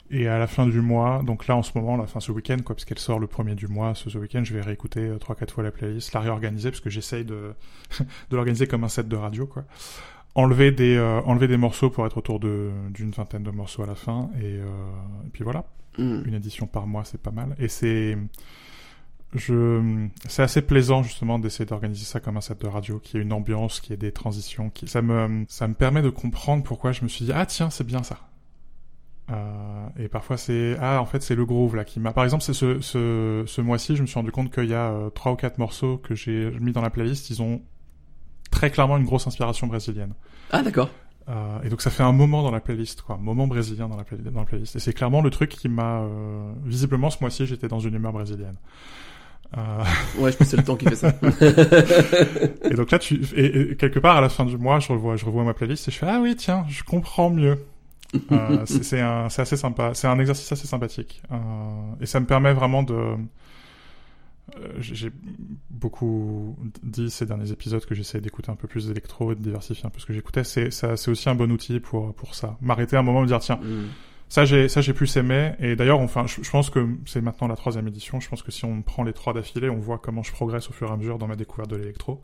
[0.10, 2.58] Et à la fin du mois, donc là en ce moment, la fin ce week-end,
[2.66, 5.18] quoi, parce qu'elle sort le premier du mois, ce, ce week-end, je vais réécouter euh,
[5.18, 7.54] trois quatre fois la playlist, la réorganiser parce que j'essaye de
[8.00, 9.66] de l'organiser comme un set de radio, quoi.
[10.34, 13.88] Enlever des euh, enlever des morceaux pour être autour de d'une vingtaine de morceaux à
[13.88, 14.66] la fin, et, euh,
[15.26, 15.66] et puis voilà,
[15.98, 16.22] Hmm.
[16.26, 17.56] une édition par mois, c'est pas mal.
[17.58, 18.16] Et c'est
[19.36, 23.22] je c'est assez plaisant justement d'essayer d'organiser ça comme un set de radio, qui ait
[23.22, 26.92] une ambiance, qui ait des transitions, qui ça me ça me permet de comprendre pourquoi
[26.94, 28.20] je me suis dit ah tiens c'est bien ça.
[29.30, 32.44] Euh, et parfois c'est ah en fait c'est le groove là qui m'a par exemple
[32.44, 35.34] c'est ce ce, ce mois-ci je me suis rendu compte qu'il y a euh, trois
[35.34, 37.62] ou quatre morceaux que j'ai mis dans la playlist ils ont
[38.52, 40.14] très clairement une grosse inspiration brésilienne
[40.52, 40.90] Ah d'accord.
[41.28, 43.98] euh, et donc ça fait un moment dans la playlist quoi un moment brésilien dans
[43.98, 47.46] la, dans la playlist et c'est clairement le truc qui m'a euh, visiblement ce mois-ci
[47.46, 48.56] j'étais dans une humeur brésilienne
[49.56, 49.84] euh,
[50.20, 51.10] Ouais, je pense que c'est le temps qui fait ça.
[52.70, 55.16] et donc là tu et, et quelque part à la fin du mois je revois
[55.16, 57.58] je revois ma playlist et je fais ah oui tiens je comprends mieux
[58.32, 59.94] euh, c'est assez sympa.
[59.94, 61.22] C'est un exercice assez sympathique.
[61.32, 61.36] Euh,
[62.02, 63.16] et ça me permet vraiment de...
[64.80, 65.12] j'ai
[65.70, 69.86] beaucoup dit ces derniers épisodes que j'essayais d'écouter un peu plus d'électro et de diversifier
[69.86, 70.44] un peu ce que j'écoutais.
[70.44, 72.58] C'est aussi un bon outil pour, pour ça.
[72.62, 73.88] M'arrêter un moment et me dire, tiens, Hmm.
[74.30, 75.54] Ça j'ai ça j'ai plus aimé.
[75.60, 78.20] Et d'ailleurs, enfin, je, je pense que c'est maintenant la troisième édition.
[78.20, 80.74] Je pense que si on prend les trois d'affilée, on voit comment je progresse au
[80.74, 82.22] fur et à mesure dans ma découverte de l'électro.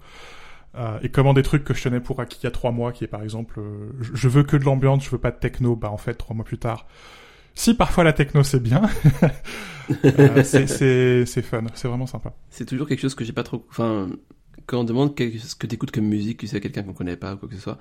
[0.76, 2.92] Euh, et comment des trucs que je tenais pour acquis il y a trois mois,
[2.92, 5.76] qui est par exemple, euh, je, veux que de l'ambiance, je veux pas de techno,
[5.76, 6.88] bah en fait trois mois plus tard,
[7.54, 8.82] si parfois la techno c'est bien,
[10.06, 12.34] euh, c'est fun, c'est vraiment sympa.
[12.50, 13.66] C'est toujours quelque chose que j'ai pas trop.
[13.70, 14.10] Enfin,
[14.66, 17.36] quand on demande ce que t'écoutes comme musique, tu sais, à quelqu'un qu'on connaît pas
[17.36, 17.78] ou quoi que ce soit,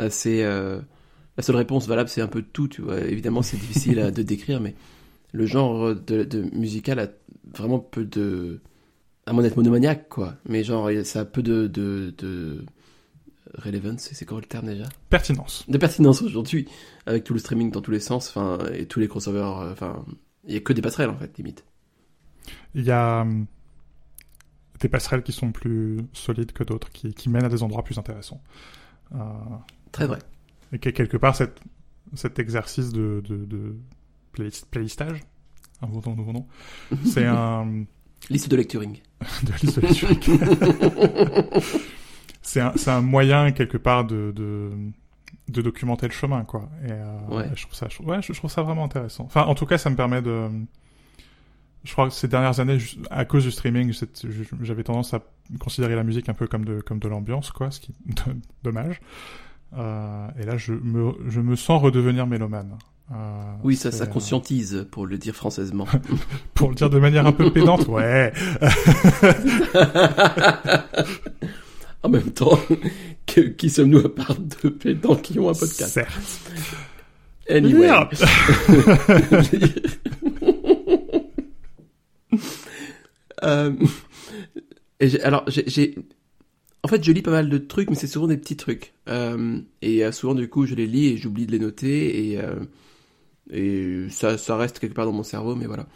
[0.00, 0.80] euh, c'est euh,
[1.36, 2.68] la seule réponse valable, c'est un peu tout.
[2.68, 4.74] Tu vois, évidemment, c'est difficile à, de décrire, mais
[5.32, 7.08] le genre de, de musical a
[7.52, 8.60] vraiment peu de,
[9.26, 10.34] à moins d'être monomaniaque, quoi.
[10.48, 12.64] Mais genre, ça a peu de, de, de
[13.54, 14.08] relevance.
[14.12, 14.84] C'est quoi le terme déjà?
[15.10, 15.64] Pertinence.
[15.68, 16.66] De pertinence aujourd'hui,
[17.06, 19.60] avec tout le streaming dans tous les sens, enfin, et tous les crossovers.
[19.60, 20.04] euh, Enfin,
[20.46, 21.64] il y a que des passerelles en fait, limite.
[22.74, 23.46] Il y a hum,
[24.80, 27.98] des passerelles qui sont plus solides que d'autres, qui, qui mènent à des endroits plus
[27.98, 28.42] intéressants.
[29.14, 29.18] Euh,
[29.92, 30.18] Très vrai.
[30.72, 31.60] Et que quelque part, cette,
[32.14, 33.76] cet exercice de, de, de
[34.34, 35.20] playlist- playlistage,
[35.82, 36.46] un nouveau nom,
[37.04, 37.84] c'est un,
[38.30, 38.98] Liste de lecturing.
[39.44, 40.38] de liste de lecture.
[42.42, 44.70] c'est un, un moyen quelque part de, de,
[45.48, 46.68] de documenter le chemin, quoi.
[46.84, 47.50] Et euh, Ouais.
[47.54, 49.24] je trouve ça, je, ouais, je, je trouve ça vraiment intéressant.
[49.24, 50.48] Enfin, en tout cas, ça me permet de.
[51.84, 52.78] Je crois que ces dernières années,
[53.10, 53.92] à cause du streaming,
[54.60, 55.22] j'avais tendance à
[55.60, 58.14] considérer la musique un peu comme de, comme de l'ambiance, quoi, ce qui est
[58.64, 59.00] dommage.
[59.76, 62.76] Euh, et là, je me, je me sens redevenir mélomane.
[63.12, 63.14] Euh,
[63.62, 65.86] Oui, ça, ça euh, conscientise, pour le dire françaisement.
[66.54, 68.32] pour le dire de manière un peu pédante, ouais.
[72.02, 72.58] en même temps,
[73.26, 75.90] que- qui sommes-nous à part de pédants qui ont un podcast?
[75.92, 76.40] Certes.
[77.48, 77.88] Anyway.
[83.42, 83.72] Euh,
[85.00, 85.94] et alors, j'ai-
[86.86, 88.94] en fait, je lis pas mal de trucs, mais c'est souvent des petits trucs.
[89.08, 92.38] Euh, et euh, souvent, du coup, je les lis et j'oublie de les noter, et,
[92.38, 92.60] euh,
[93.50, 95.88] et ça, ça reste quelque part dans mon cerveau, mais voilà.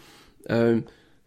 [0.50, 0.80] Euh,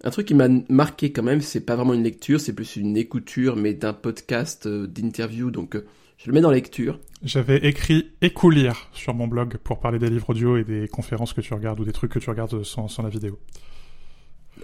[0.03, 2.97] un truc qui m'a marqué quand même, c'est pas vraiment une lecture, c'est plus une
[2.97, 5.77] écouture, mais d'un podcast d'interview, donc
[6.17, 6.99] je le mets dans la lecture.
[7.23, 11.39] J'avais écrit écoulir sur mon blog pour parler des livres audio et des conférences que
[11.39, 13.39] tu regardes ou des trucs que tu regardes sans, sans la vidéo.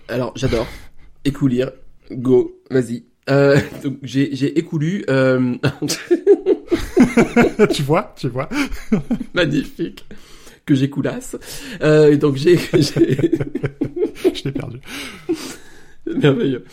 [0.09, 0.67] Alors, j'adore.
[1.23, 1.71] Écoulir.
[2.11, 2.59] Go.
[2.69, 3.05] Vas-y.
[3.29, 5.03] Euh, donc, j'ai, j'ai écoulu.
[5.09, 5.55] Euh...
[7.73, 8.49] tu vois, tu vois.
[9.33, 10.05] magnifique.
[10.65, 11.35] Que j'écoulasse.
[11.81, 13.31] Euh, et donc, j'ai, j'ai...
[14.33, 14.79] Je l'ai perdu.
[16.05, 16.63] merveilleux.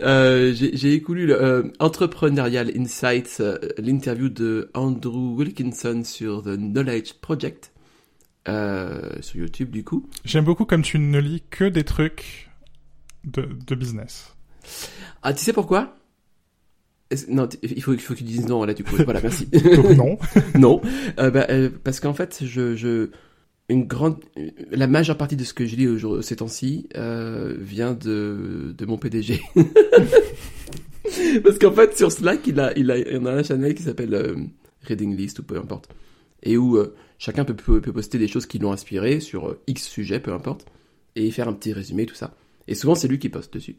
[0.00, 7.14] Euh, j'ai, j'ai écoulu euh, Entrepreneurial Insights, euh, l'interview de Andrew Wilkinson sur The Knowledge
[7.20, 7.72] Project.
[8.48, 10.08] Euh, sur YouTube, du coup.
[10.24, 12.50] J'aime beaucoup comme tu ne lis que des trucs
[13.24, 14.31] de, de business.
[15.22, 15.96] Ah, tu sais pourquoi?
[17.28, 18.96] Non, il faut, il faut que tu dises non, là, du coup.
[19.04, 19.46] Voilà, merci.
[19.46, 20.18] Donc non.
[20.58, 20.80] non,
[21.18, 23.10] euh, bah, euh, parce qu'en fait, je, je,
[23.68, 24.16] une grande,
[24.70, 28.86] la majeure partie de ce que je lis aujourd'hui, ces temps-ci, euh, vient de, de
[28.86, 29.42] mon PDG.
[31.44, 34.50] parce qu'en fait, sur Slack, il a, il a, il a un channel qui s'appelle
[34.82, 35.88] Reading List ou peu importe,
[36.42, 36.78] et où
[37.18, 40.66] chacun peut, peut, peut poster des choses qui l'ont inspiré sur X sujet, peu importe,
[41.14, 42.34] et faire un petit résumé, tout ça.
[42.68, 43.76] Et souvent, c'est lui qui poste dessus.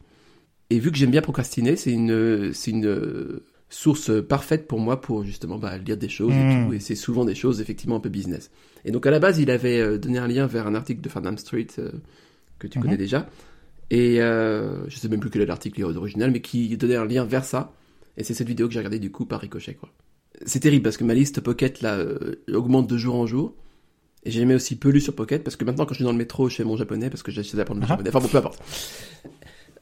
[0.73, 5.23] Et vu que j'aime bien procrastiner, c'est une, c'est une, source parfaite pour moi pour
[5.23, 6.65] justement bah, lire des choses et Mm.
[6.67, 6.73] tout.
[6.73, 8.51] Et c'est souvent des choses effectivement un peu business.
[8.85, 11.09] Et donc à la base, il avait euh, donné un lien vers un article de
[11.09, 11.91] Farnham Street euh,
[12.59, 12.83] que tu Mhm.
[12.83, 13.27] connais déjà.
[13.89, 17.25] Et euh, je sais même plus quel est l'article original, mais qui donnait un lien
[17.25, 17.73] vers ça.
[18.15, 19.73] Et c'est cette vidéo que j'ai regardée du coup par ricochet.
[19.73, 19.89] quoi.
[20.45, 23.55] C'est terrible parce que ma liste Pocket là euh, augmente de jour en jour.
[24.23, 26.11] Et j'ai jamais aussi peu lu sur Pocket parce que maintenant quand je suis dans
[26.11, 27.89] le métro, je fais mon japonais parce que j'essaie d'apprendre le Ah.
[27.89, 28.09] japonais.
[28.09, 28.61] Enfin bon, peu importe.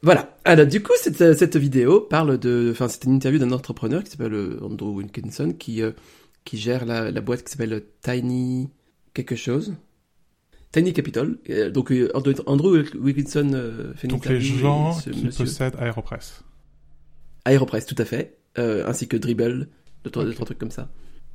[0.02, 0.36] Voilà.
[0.44, 4.10] Alors du coup, cette, cette vidéo parle de, enfin c'était une interview d'un entrepreneur qui
[4.10, 5.92] s'appelle euh, Andrew Wilkinson qui euh,
[6.44, 8.68] qui gère la, la boîte qui s'appelle Tiny
[9.14, 9.74] quelque chose.
[10.72, 11.36] Tiny Capital.
[11.50, 15.44] Euh, Donc euh, Andrew Wilkinson euh, fait une Donc les interview gens ce qui monsieur-
[15.44, 16.42] possèdent Aeropress.
[17.44, 19.68] Aeropress, tout à fait, euh, ainsi que Dribble,
[20.04, 20.88] deux, trois, trois trucs comme ça.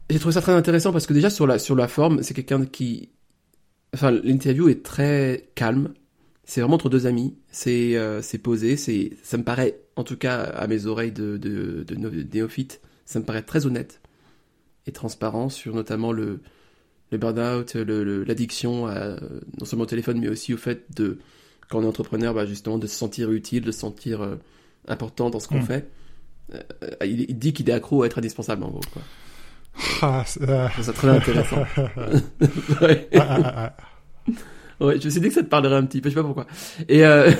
[0.09, 2.65] J'ai trouvé ça très intéressant parce que déjà sur la, sur la forme, c'est quelqu'un
[2.65, 3.09] qui...
[3.93, 5.93] Enfin, l'interview est très calme.
[6.49, 7.35] C'est vraiment entre deux amis.
[7.51, 8.77] C'est euh, c'est posé.
[8.77, 11.95] C'est ça me paraît, en tout cas à mes oreilles de, de, de
[12.33, 13.99] néophyte, ça me paraît très honnête
[14.87, 16.39] et transparent sur notamment le,
[17.11, 21.19] le burn-out, l'addiction, non seulement au téléphone, mais aussi au fait de,
[21.69, 24.35] quand on est entrepreneur, bah, justement, de se sentir utile, de se sentir euh,
[24.87, 25.63] important dans ce qu'on Mm.
[25.63, 25.89] fait.
[26.53, 26.61] Euh,
[27.03, 28.81] il, il dit qu'il est accro à être indispensable, en gros.
[28.93, 29.01] Quoi.
[30.01, 31.65] Ah, c'est- euh, très intéressant.
[32.81, 33.09] ouais.
[33.15, 34.31] ah, ah, ah, ah.
[34.79, 36.25] Ouais, je me suis dit que ça te parlerait un petit peu, je sais pas
[36.25, 36.47] pourquoi.
[36.87, 37.31] Et, euh,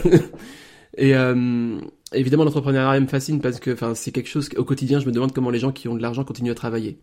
[0.98, 1.80] et euh,
[2.14, 5.34] évidemment, l'entrepreneuriat me fascine parce que enfin, c'est quelque chose, au quotidien, je me demande
[5.34, 6.98] comment les gens qui ont de l'argent continuent à travailler.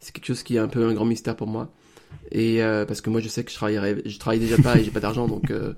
[0.00, 1.72] C'est quelque chose qui est un peu un grand mystère pour moi.
[2.30, 4.84] Et euh, parce que moi, je sais que je travaillerai, je travaille déjà pas et
[4.84, 5.72] j'ai pas d'argent, donc, euh,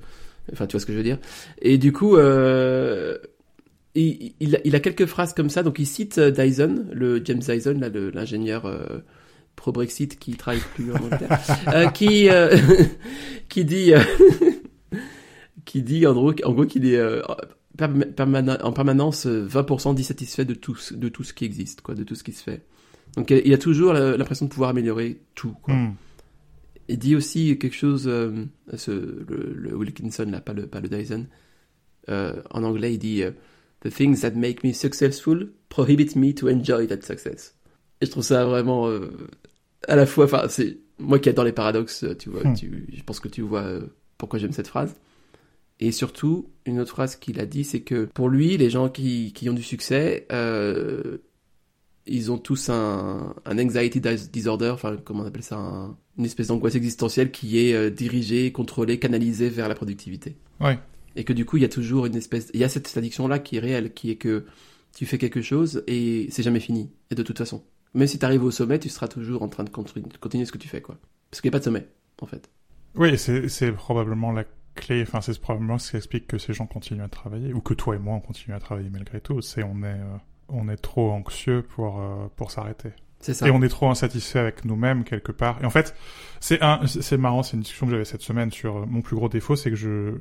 [0.52, 1.18] enfin, tu vois ce que je veux dire.
[1.62, 3.18] Et du coup, euh,
[3.94, 5.62] il, il, a, quelques phrases comme ça.
[5.62, 7.80] Donc, il cite euh, Dyson, le James Dyson,
[8.14, 9.00] l'ingénieur euh,
[9.56, 11.40] pro-Brexit qui travaille plus en Angleterre,
[11.74, 12.56] euh, qui, euh,
[13.48, 14.00] qui dit, euh,
[15.64, 17.00] qui dit en gros, en gros qu'il est
[17.80, 22.04] en permanence euh, 20% dissatisfait de tout, ce- de tout ce qui existe, quoi, de
[22.04, 22.62] tout ce qui se fait.
[23.16, 25.54] Donc, il a toujours l'impression de pouvoir améliorer tout.
[25.62, 25.74] Quoi.
[25.74, 25.94] Hmm.
[26.88, 30.88] Il dit aussi quelque chose, euh, ce, le, le Wilkinson, là, pas le, pas le
[30.88, 31.26] Dyson.
[32.08, 33.32] Euh, en anglais, il dit euh,
[33.84, 37.54] The things that make me successful prohibit me to enjoy that success.
[38.00, 39.10] Et je trouve ça vraiment euh,
[39.88, 42.54] à la fois, enfin, c'est moi qui adore les paradoxes, tu vois, Hmm.
[42.54, 43.80] tu, je pense que tu vois euh,
[44.18, 44.94] pourquoi j'aime cette phrase.
[45.80, 49.32] Et surtout, une autre phrase qu'il a dit, c'est que pour lui, les gens qui,
[49.32, 51.18] qui ont du succès, euh,
[52.06, 56.24] ils ont tous un, un anxiety dis- disorder, enfin, comment on appelle ça, un- une
[56.26, 60.36] espèce d'angoisse existentielle qui est euh, dirigée, contrôlée, canalisée vers la productivité.
[60.60, 60.78] Ouais.
[61.16, 63.38] Et que du coup, il y a toujours une espèce, il y a cette addiction-là
[63.38, 64.44] qui est réelle, qui est que
[64.94, 66.90] tu fais quelque chose et c'est jamais fini.
[67.10, 67.62] Et de toute façon.
[67.94, 70.52] Même si tu arrives au sommet, tu seras toujours en train de continu- continuer ce
[70.52, 70.96] que tu fais, quoi.
[71.30, 71.86] Parce qu'il n'y a pas de sommet,
[72.20, 72.50] en fait.
[72.94, 76.66] Oui, c'est c'est probablement la clé, enfin c'est probablement ce qui explique que ces gens
[76.66, 79.62] continuent à travailler, ou que toi et moi on continue à travailler malgré tout, c'est
[79.62, 80.16] on est, euh,
[80.48, 82.90] on est trop anxieux pour, euh, pour s'arrêter.
[83.20, 83.46] C'est ça.
[83.46, 85.58] Et on est trop insatisfait avec nous-mêmes quelque part.
[85.62, 85.94] Et en fait,
[86.40, 89.14] c'est un, c'est marrant, c'est une discussion que j'avais cette semaine sur euh, mon plus
[89.14, 90.14] gros défaut, c'est que je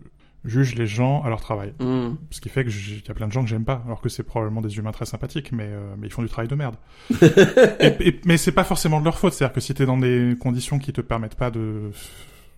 [0.45, 1.73] juge les gens à leur travail.
[1.79, 2.09] Mmh.
[2.31, 4.07] Ce qui fait que il y a plein de gens que j'aime pas, alors que
[4.09, 6.75] c'est probablement des humains très sympathiques, mais, euh, mais ils font du travail de merde.
[7.21, 10.35] et, et- mais c'est pas forcément de leur faute, c'est-à-dire que si t'es dans des
[10.39, 11.91] conditions qui te permettent pas de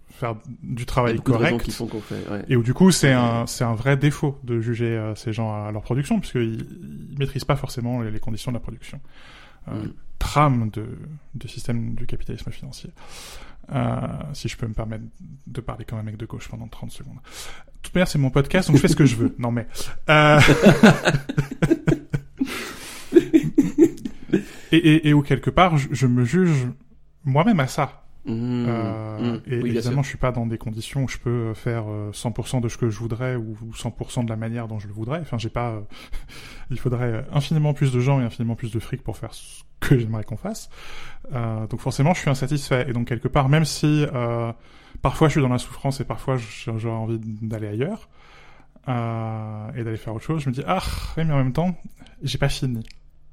[0.09, 2.45] faire du travail correct, qui font qu'on fait, ouais.
[2.47, 3.13] et où du coup c'est Ouais.
[3.15, 6.67] un un vrai défaut de juger euh, ces gens à leur production, puisqu'ils
[7.11, 8.99] ils maîtrisent pas forcément les, les conditions de la production.
[9.69, 9.93] Euh, Mm.
[10.19, 10.85] Trame de,
[11.33, 12.91] de système du capitalisme financier.
[13.73, 13.97] Euh,
[14.33, 15.03] si je peux me permettre
[15.47, 17.17] de parler comme un mec de gauche pendant 30 secondes.
[17.81, 19.35] Toute manière, c'est mon podcast, donc je fais ce que je veux.
[19.37, 19.67] Non mais...
[20.09, 20.39] Euh...
[24.71, 26.67] et, et, et où quelque part, je me juge
[27.23, 28.00] moi-même à ça.
[28.25, 28.65] Mmh.
[28.67, 29.41] Euh, Mmh.
[29.47, 32.61] Et Oui, évidemment, je suis pas dans des conditions où je peux faire euh, 100%
[32.61, 35.19] de ce que je voudrais ou 100% de la manière dont je le voudrais.
[35.19, 35.71] Enfin, j'ai pas.
[35.71, 35.81] euh,
[36.71, 39.97] Il faudrait infiniment plus de gens et infiniment plus de fric pour faire ce que
[39.97, 40.69] j'aimerais qu'on fasse.
[41.33, 42.85] Euh, donc forcément, je suis insatisfait.
[42.89, 44.51] Et donc quelque part, même si euh,
[45.01, 48.09] parfois je suis dans la souffrance et parfois j'aurais envie d'aller ailleurs
[48.87, 50.81] euh, et d'aller faire autre chose, je me dis ah
[51.17, 51.75] mais en même temps,
[52.23, 52.83] j'ai pas fini.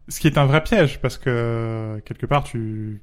[0.08, 3.02] Ce qui est un vrai piège parce que quelque part, tu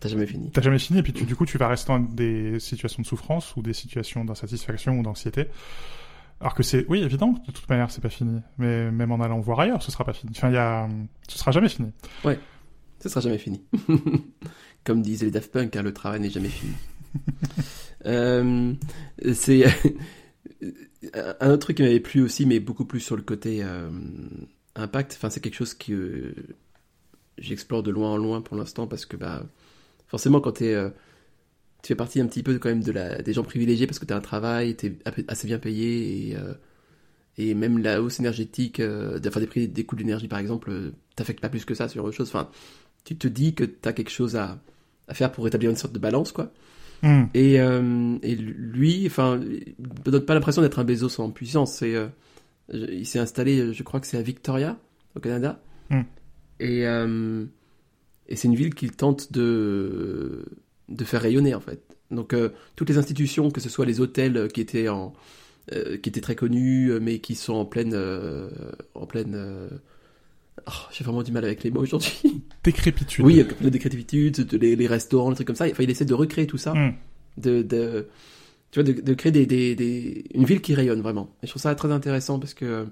[0.00, 0.50] T'as jamais fini.
[0.50, 3.06] T'as jamais fini, et puis tu, du coup, tu vas rester dans des situations de
[3.06, 5.46] souffrance ou des situations d'insatisfaction ou d'anxiété.
[6.40, 8.40] Alors que c'est, oui, évident, de toute manière, c'est pas fini.
[8.58, 10.32] Mais même en allant voir ailleurs, ce sera pas fini.
[10.36, 10.88] Enfin, il y a,
[11.28, 11.90] ce sera jamais fini.
[13.00, 13.62] Ce sera jamais fini.
[14.84, 16.72] Comme disaient les Daft Punk, hein, le travail n'est jamais fini.
[18.06, 18.74] Euh,
[19.32, 19.64] c'est
[21.40, 23.90] un autre truc qui m'avait plu aussi, mais beaucoup plus sur le côté euh,
[24.74, 25.14] impact.
[25.16, 26.34] Enfin, c'est quelque chose que euh,
[27.38, 29.44] j'explore de loin en loin pour l'instant parce que bah
[30.06, 30.90] forcément quand t'es euh,
[31.84, 34.06] tu fais partie un petit peu quand même de la des gens privilégiés parce que
[34.06, 34.96] t'as un travail, t'es
[35.28, 36.54] assez bien payé et euh,
[37.36, 40.92] et même la hausse énergétique, euh, enfin des prix des coûts d'énergie par exemple, euh,
[41.14, 42.28] t'affecte pas plus que ça sur autre chose.
[42.28, 42.48] Enfin,
[43.04, 44.58] tu te dis que t'as quelque chose à,
[45.08, 46.52] à faire pour établir une sorte de balance, quoi.
[47.02, 47.24] Hmm.
[47.34, 51.74] Et, et lui, enfin, il me donne pas l'impression d'être un Bezos en puissance.
[51.74, 51.94] C'est,
[52.72, 54.78] il s'est installé, je crois que c'est à Victoria,
[55.14, 55.60] au Canada.
[55.90, 56.04] Hmm.
[56.60, 57.44] Et, euh,
[58.28, 60.44] et c'est une ville qu'il tente de,
[60.88, 61.80] de faire rayonner, en fait.
[62.10, 65.12] Donc, euh, toutes les institutions, que ce soit les hôtels qui étaient en,
[65.72, 67.94] euh, qui étaient très connus, mais qui sont en pleine,
[68.94, 69.70] en pleine,
[70.66, 72.42] oh, j'ai vraiment du mal avec les mots aujourd'hui.
[72.64, 73.24] Décrépitude.
[73.24, 75.66] Oui, la décrétitude, de- les, les restaurants, les trucs comme ça.
[75.70, 76.92] Enfin, il essaie de recréer tout ça Hmm.
[77.38, 78.06] de, de
[78.70, 81.50] tu vois de, de créer des, des, des- une ville qui rayonne vraiment et je
[81.52, 82.86] trouve ça très intéressant parce que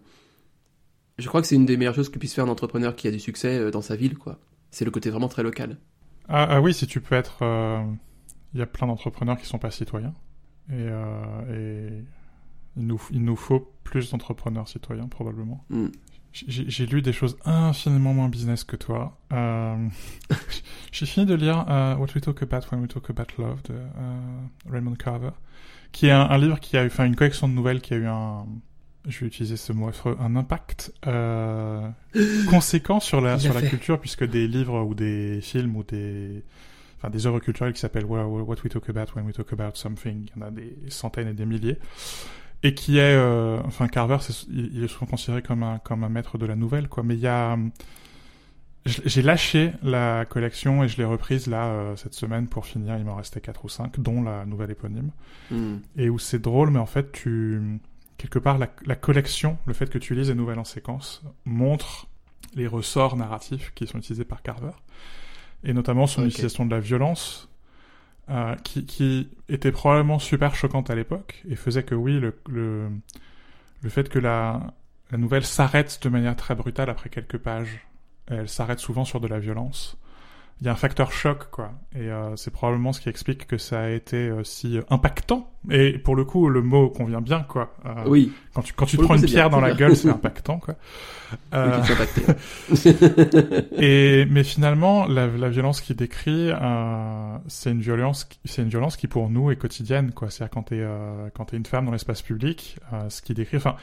[1.23, 3.11] je crois que c'est une des meilleures choses que puisse faire un entrepreneur qui a
[3.11, 4.39] du succès euh, dans sa ville quoi
[4.71, 5.77] c'est le côté vraiment très local
[6.29, 7.39] Ah, ah oui, si tu peux être...
[7.43, 7.83] euh,
[8.55, 10.15] Il y a plein d'entrepreneurs qui sont pas citoyens.
[10.71, 12.05] Et, euh, et
[12.77, 15.63] il, nous, il nous faut plus d'entrepreneurs citoyens, probablement.
[15.69, 15.89] Mm.
[16.33, 19.19] J'ai lu des choses infiniment moins business que toi.
[19.35, 19.77] Euh,
[20.93, 21.67] J'ai fini de lire
[21.99, 23.75] What We Talk About When We Talk About Love de
[24.71, 25.33] Raymond Carver,
[25.93, 27.99] qui est un, un livre qui a eu, enfin une collection de nouvelles qui a
[27.99, 28.47] eu un,
[29.09, 31.89] je vais utiliser ce mot affreux, un impact euh,
[32.49, 36.43] conséquent sur la sur l'a culture, puisque des livres ou des films ou des
[36.99, 40.29] enfin des œuvres culturelles qui s'appellent What We Talk About When We Talk About Something,
[40.37, 41.79] il y en a des centaines et des milliers
[42.63, 46.09] et qui est, euh, enfin Carver, c'est- il est souvent considéré comme un comme un
[46.09, 47.03] maître de la nouvelle, quoi.
[47.03, 47.59] Mais il y a,
[48.85, 52.97] j'ai lâché la collection et je l'ai reprise là euh, cette semaine pour finir.
[52.99, 55.11] Il m'en restait quatre ou cinq, dont la nouvelle éponyme.
[55.51, 55.77] Mm.
[55.97, 57.61] Et où c'est drôle, mais en fait, tu
[58.19, 62.07] quelque part la, la collection, le fait que tu lises les nouvelles en séquence, montre
[62.55, 64.73] les ressorts narratifs qui sont utilisés par Carver,
[65.65, 67.49] et notamment son utilisation de la violence,
[68.31, 72.89] euh, qui, qui était probablement super choquante à l'époque, et faisait que oui, le, le,
[73.83, 74.75] le fait que la,
[75.11, 77.87] la nouvelle s'arrête de manière très brutale après quelques pages,
[78.27, 79.97] elle s'arrête souvent sur de la violence.
[80.63, 81.73] Il y a un facteur choc, quoi.
[81.95, 85.51] Et euh, c'est probablement ce qui explique que ça a été euh, si impactant.
[85.71, 87.75] Et pour le coup, le mot convient bien, quoi.
[87.85, 89.77] Euh, oui Quand tu, quand tu Pour prends coup, une pierre bien, dans la bien.
[89.89, 90.77] gueule, c'est impactant, quoi.
[91.55, 91.81] Euh,
[92.71, 92.95] oui,
[93.79, 98.97] et mais finalement, la, la violence qu'il décrit, euh, c'est une violence, c'est une violence
[98.97, 100.31] qui pour nous est quotidienne, quoi.
[100.31, 103.57] C'est-à-dire quand t'es euh, quand t'es une femme dans l'espace public, euh, ce qu'il décrit,
[103.57, 103.77] enfin,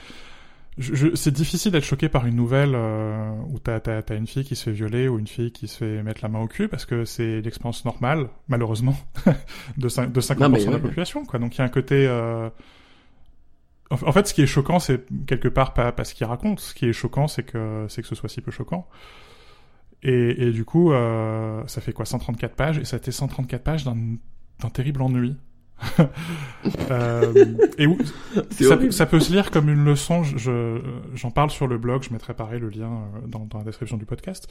[0.80, 4.26] je, je- c'est difficile d'être choqué par une nouvelle euh, où t'as t'as t'as une
[4.28, 6.48] fille qui se fait violer ou une fille qui se fait mettre la main au
[6.48, 8.96] cul parce que c'est l'expérience normale, malheureusement,
[9.78, 10.80] de, cin- de 50% Non, mais de la ouais.
[10.82, 11.40] population, quoi.
[11.40, 12.50] Donc il y a un côté euh,
[13.92, 16.60] en en fait, ce qui est choquant, c'est quelque part pas, pas ce qu'il raconte.
[16.60, 18.88] Ce qui est choquant, c'est que c'est que ce soit si peu choquant.
[20.04, 22.06] Et, et du coup, euh, ça fait quoi?
[22.06, 23.98] 134 pages Et ça a été 134 pages d'un
[24.62, 25.38] d'un terrible ennui.
[26.92, 27.98] euh, et où,
[28.92, 30.24] ça, peut se lire comme une leçon.
[30.24, 30.82] je- je-
[31.16, 32.04] J'en parle sur le blog.
[32.04, 34.48] Je mettrai pareil le lien euh, dans, dans la description du podcast.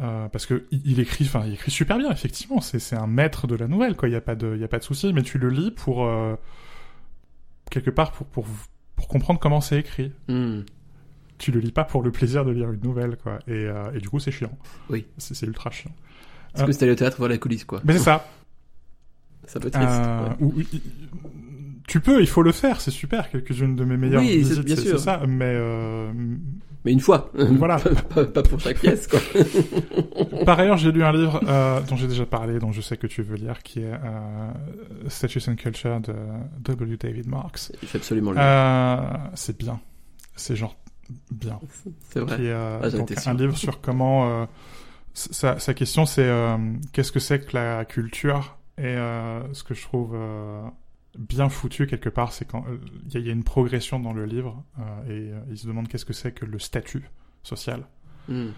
[0.00, 2.10] Euh, parce que il, il écrit, enfin, il écrit super bien.
[2.10, 3.96] Effectivement, c'est c'est un maître de la nouvelle.
[3.96, 5.12] Quoi, il y a pas de, il y a pas de souci.
[5.12, 6.34] Mais tu le lis pour euh,
[7.70, 8.46] quelque part pour pour
[8.96, 10.12] pour comprendre comment c'est écrit.
[10.28, 10.60] Mm.
[11.38, 13.38] Tu le lis pas pour le plaisir de lire une nouvelle, quoi.
[13.48, 14.52] Et, et du coup, c'est chiant.
[14.90, 15.06] Oui.
[15.16, 15.90] C'est c'est ultra chiant.
[16.54, 18.26] c'est que c'était le théâtre voir la coulisse quoi Mais c'est ça.
[19.50, 20.64] ça peut être triste Euh, ouais.
[21.88, 23.28] tu peux, il faut le faire, c'est super.
[23.30, 24.98] Quelques-unes de mes meilleures Oui, c'est- visites, bien sûr.
[25.00, 25.22] ça.
[25.26, 26.12] Mais euh,
[26.84, 27.78] mais une fois Voilà.
[28.34, 29.20] pas, pour chaque pièce quoi
[30.46, 33.06] par ailleurs, j'ai lu un livre euh, dont j'ai déjà parlé, dont je sais que
[33.08, 34.50] tu veux lire, qui est euh,
[35.08, 36.14] Status and Culture de
[36.62, 36.96] W.
[36.96, 37.72] David Marks.
[37.82, 38.96] il faut absolument le Euh,
[39.34, 39.80] c'est bien,
[40.36, 40.76] c'est genre
[41.32, 41.58] bien.
[42.08, 44.46] c'est vrai Qui Ah, donc un livre sur comment
[45.12, 46.30] sa, sa question c'est
[46.92, 50.62] qu'est-ce que c'est que la culture et euh, ce que je trouve euh,
[51.18, 54.00] bien foutu quelque part c'est quand euh, il y, a- il y a une progression
[54.00, 54.62] dans le livre
[55.08, 57.04] et il se demande qu'est-ce que c'est que le statut
[57.42, 57.86] social
[58.28, 58.48] Mm.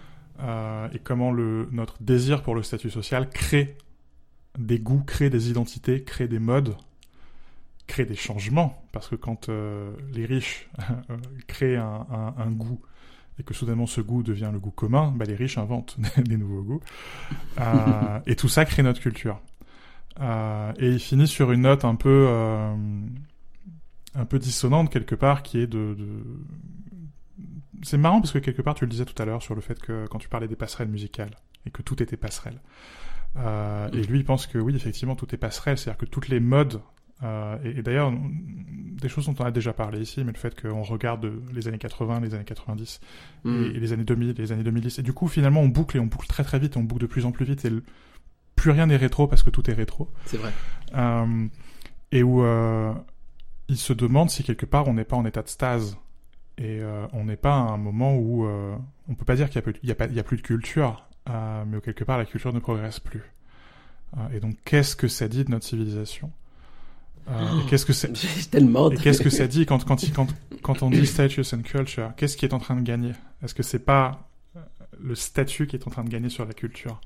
[0.41, 3.77] euh, et comment le notre désir pour le statut social crée
[4.57, 6.75] des goûts crée des identités crée des modes
[7.87, 10.69] crée des changements parce que quand euh, les riches
[11.47, 12.81] créent un, un, un goût
[13.39, 16.61] et que soudainement ce goût devient le goût commun, bah, les riches inventent des nouveaux
[16.61, 16.81] goûts.
[17.59, 19.39] Euh, et tout ça crée notre culture.
[20.19, 22.75] Euh, et il finit sur une note un peu, euh,
[24.15, 26.23] un peu dissonante quelque part, qui est de, de...
[27.81, 29.79] C'est marrant parce que quelque part tu le disais tout à l'heure sur le fait
[29.79, 31.31] que quand tu parlais des passerelles musicales
[31.65, 32.61] et que tout était passerelle.
[33.37, 36.39] Euh, et lui il pense que oui effectivement tout est passerelle, c'est-à-dire que toutes les
[36.39, 36.81] modes
[37.23, 40.59] euh, et, et d'ailleurs, des choses dont on a déjà parlé ici, mais le fait
[40.59, 42.99] qu'on regarde les années 80, les années 90,
[43.45, 43.49] Mm.
[43.63, 45.99] et, et les années 2000, les années 2010, et du coup, finalement, on boucle et
[46.01, 47.83] on boucle très très vite, et on boucle de plus en plus vite, et le-
[48.63, 50.09] plus rien n'est rétro parce que tout est rétro.
[50.25, 50.51] c'est vrai
[50.95, 51.47] Euh,
[52.11, 52.93] et où euh,
[53.67, 55.97] il se demande si quelque part on n'est pas en état de stase.
[56.57, 58.45] Et, euh, on n'est pas à un moment où
[59.09, 61.05] on peut pas dire qu'il y a, plus- a a de culture,
[61.67, 63.23] mais où quelque part la culture ne progresse plus.
[64.33, 66.31] Et donc, qu'est-ce que ça dit de notre civilisation?
[67.69, 68.11] Qu'est-ce que c'est
[68.51, 68.91] tellement.
[68.91, 70.27] et qu'est-ce que ça dit quand, quand, il- quand,
[70.61, 72.11] quand on dit status and culture?
[72.17, 73.13] Qu'est-ce qui est en train de gagner?
[73.43, 74.29] Est-ce que c'est pas
[75.01, 77.01] le statut qui est en train de gagner sur la culture?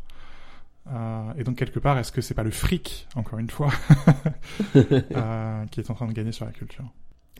[0.94, 3.72] Euh, Et donc quelque part, est-ce que c'est pas le fric, encore une fois,
[4.76, 6.86] euh, qui est en train de gagner sur la culture?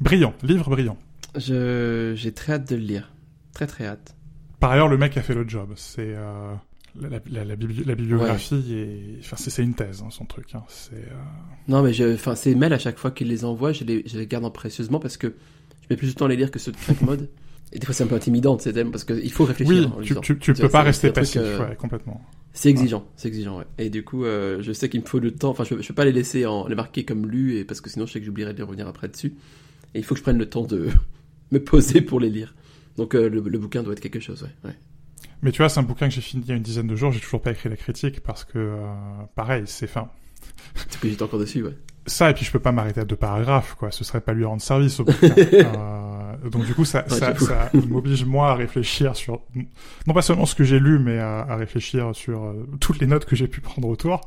[0.02, 0.98] Brillant, livre brillant.
[1.36, 3.12] Je j'ai très hâte de le lire.
[3.54, 4.16] Très très hâte.
[4.60, 5.72] Par ailleurs, le mec a fait le job.
[5.76, 6.54] C'est euh,
[7.00, 10.26] la, la, la, la bibli- la bibliographie et enfin c'est c'est une thèse, hein, son
[10.26, 10.54] truc.
[10.56, 10.64] Hein.
[10.68, 11.04] C'est
[11.68, 14.28] Non, mais enfin, ces mails à chaque fois qu'il les envoie, je les, je les
[14.28, 15.28] garde en précieusement parce que
[15.82, 17.30] je mets plus de temps à les lire que ceux de Crack Mode.
[17.74, 19.92] Et des fois, c'est un peu intimidant, sais, parce qu'il faut réfléchir.
[19.98, 22.22] oui, en tu, tu, peux pas c'est- c'est rester passif, euh, ouais, complètement.
[22.54, 23.66] C'est exigeant, c'est exigeant, ouais.
[23.78, 25.50] Et du coup, euh, je sais qu'il me faut le temps.
[25.50, 27.90] Enfin, je, je peux pas les laisser en les marquer comme lus, et parce que
[27.90, 29.36] sinon, je sais que j'oublierai de les revenir après dessus.
[29.94, 30.90] Et il faut que je prenne le temps de
[31.52, 32.56] me poser pour les lire.
[32.98, 34.70] Donc, euh, le, le bouquin doit être quelque chose, ouais.
[34.70, 34.76] ouais.
[35.44, 36.96] Mais tu vois, c'est un bouquin que j'ai fini il y a une dizaine de
[36.96, 38.78] jours, j'ai toujours pas écrit la critique parce que, euh,
[39.36, 40.10] pareil, c'est fin.
[40.90, 41.78] C'est que j'étais encore dessus, ouais.
[42.08, 43.92] Ça, et puis je peux pas m'arrêter à deux paragraphes, quoi.
[43.92, 45.28] Ce serait pas lui rendre service au bouquin.
[46.50, 47.46] Donc du coup, ça, Ouais, ça, j'avoue.
[47.46, 49.42] ça m'oblige moi à réfléchir sur,
[50.06, 53.08] non pas seulement ce que j'ai lu, mais à, à réfléchir sur euh, toutes les
[53.08, 54.22] notes que j'ai pu prendre autour.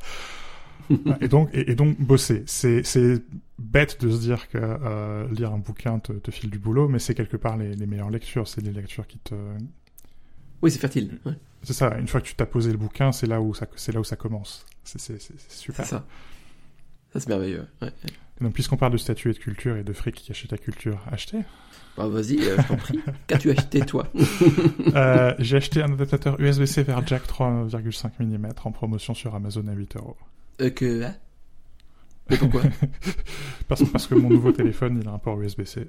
[1.21, 2.43] et donc, et, et donc bosser.
[2.47, 3.21] C'est, c'est
[3.59, 6.99] bête de se dire que euh, lire un bouquin te, te file du boulot, mais
[6.99, 8.47] c'est quelque part les, les meilleures lectures.
[8.47, 9.35] C'est les lectures qui te,
[10.61, 11.19] Oui, c'est fertile.
[11.25, 11.97] Ouais, c'est ça.
[11.97, 14.03] Une fois que tu t'as posé le bouquin, c'est là où ça, c'est là où
[14.03, 14.65] ça commence.
[14.83, 15.85] C'est, c'est, c'est, c'est super.
[15.85, 16.05] c'est ça.
[17.13, 17.67] Ça, c'est merveilleux.
[17.81, 17.91] Ouais.
[18.41, 20.99] donc, puisqu'on parle de statut et de culture et de fric qui achète ta culture,
[21.11, 21.39] acheter.
[21.97, 22.99] Bah, vas-y, euh, je t'en prie.
[23.27, 24.07] Qu'as-tu acheté, toi?
[24.95, 29.73] Euh, j'ai acheté un adaptateur USB-C vers jack 3,5 mm en promotion sur Amazon à
[29.73, 30.15] 8 euros.
[30.61, 31.03] euh, Que.
[31.03, 31.15] hein?
[32.29, 32.61] Mais pourquoi?
[33.67, 35.87] Parce, parce que mon nouveau téléphone, il a un port USB-C.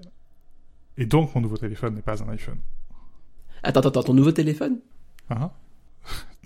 [0.98, 2.58] Et donc, mon nouveau téléphone n'est pas un iPhone.
[3.62, 4.80] Attends, attends, attends, ton nouveau téléphone?
[5.30, 5.50] Hein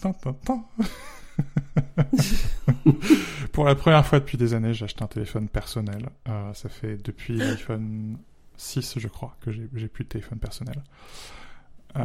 [0.01, 0.65] Tin, tin, tin.
[3.53, 6.09] Pour la première fois depuis des années, j'ai acheté un téléphone personnel.
[6.29, 8.19] Euh, ça fait depuis l'iPhone
[8.57, 10.83] 6, je crois, que j'ai plus de téléphone personnel.
[11.97, 12.05] Euh,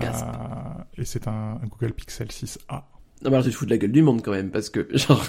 [0.98, 2.84] et c'est un, un Google Pixel 6a.
[3.24, 4.88] Non, mais alors tu te fous de la gueule du monde quand même, parce que,
[4.98, 5.24] genre,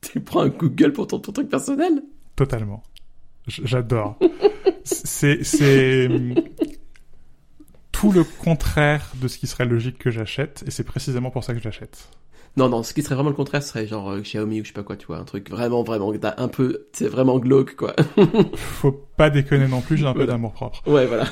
[0.00, 2.02] tu prends un Google pour ton, ton truc personnel?
[2.36, 2.82] Totalement.
[3.46, 4.18] J'adore.
[4.84, 6.34] c'est hum,
[7.92, 11.54] tout le contraire de ce qui serait logique que j'achète, et c'est précisément pour ça
[11.54, 12.08] que je l'achète.
[12.56, 14.68] Non, non, ce qui serait vraiment le contraire ce serait genre euh, Xiaomi ou je
[14.68, 17.94] sais pas quoi, tu vois, un truc vraiment, vraiment, un peu, c'est vraiment glauque, quoi.
[18.56, 20.82] Faut pas déconner non plus, j'ai un peu d'amour propre.
[20.86, 21.26] ouais, voilà.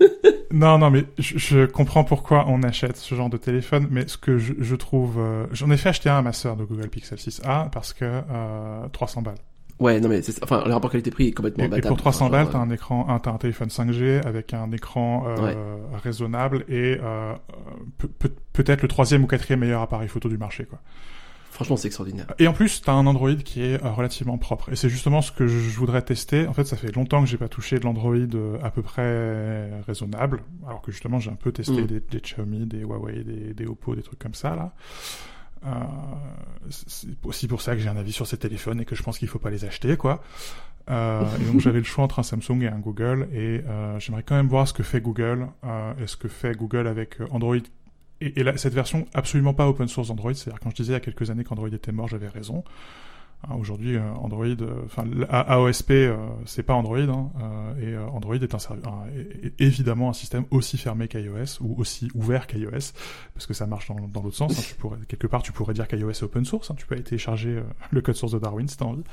[0.50, 4.16] Non, non, mais je, je comprends pourquoi on achète ce genre de téléphone, mais ce
[4.16, 5.18] que je, je trouve...
[5.18, 8.04] euh, J'en ai fait acheter un à ma sœur de Google Pixel 6a parce que
[8.04, 9.34] euh, 300 balles.
[9.80, 11.88] Ouais, non, mais c'est, enfin, le rapport qualité-prix est Et, complètement et battable.
[11.88, 15.24] pour 300 Enfin, balles, t'as un écran, un, t'as un téléphone 5G avec un écran
[15.26, 15.56] euh, Ouais.
[16.02, 17.34] raisonnable et euh,
[17.98, 20.78] pe- pe- peut-être le troisième ou quatrième meilleur appareil photo du marché, quoi.
[21.50, 22.26] Franchement, c'est extraordinaire.
[22.40, 24.72] Et en plus, t'as un Android qui est euh, relativement propre.
[24.72, 26.48] Et c'est justement ce que je voudrais tester.
[26.48, 29.70] En fait, ça fait longtemps que j'ai pas touché de l'Android euh, à peu près
[29.86, 30.42] raisonnable.
[30.66, 31.86] Alors que justement, j'ai un peu testé Mm.
[31.86, 34.72] des, des Xiaomi, des Huawei, des, des Oppo, des trucs comme ça, là.
[35.64, 35.70] Euh,
[36.70, 39.18] c'est aussi pour ça que j'ai un avis sur ces téléphones et que je pense
[39.18, 40.22] qu'il faut pas les acheter, quoi.
[40.90, 44.22] Euh, et donc j'avais le choix entre un Samsung et un Google et euh, j'aimerais
[44.22, 47.26] quand même voir ce que fait Google euh, et ce que fait Google avec euh,
[47.30, 47.56] Android
[48.20, 50.94] et, et là, cette version absolument pas open source d'Android, c'est-à-dire quand je disais il
[50.94, 52.64] y a quelques années qu'Android était mort, j'avais raison.
[53.50, 56.16] Hein, Aujourd'hui, euh, Android, euh, enfin AOSP, euh,
[56.46, 57.30] c'est pas Android, hein,
[57.80, 61.74] et Android est, un servi- un- est- est évidemment un système aussi fermé qu'iOS ou
[61.80, 62.92] aussi ouvert qu'iOS,
[63.34, 64.58] parce que ça marche dans, dans l'autre sens.
[64.58, 64.62] hein.
[64.66, 66.70] tu pourrais, quelque part, tu pourrais dire qu'iOS est open source.
[66.70, 66.74] hein.
[66.76, 69.04] tu peux aller télécharger le code source de Darwin si t'as envie.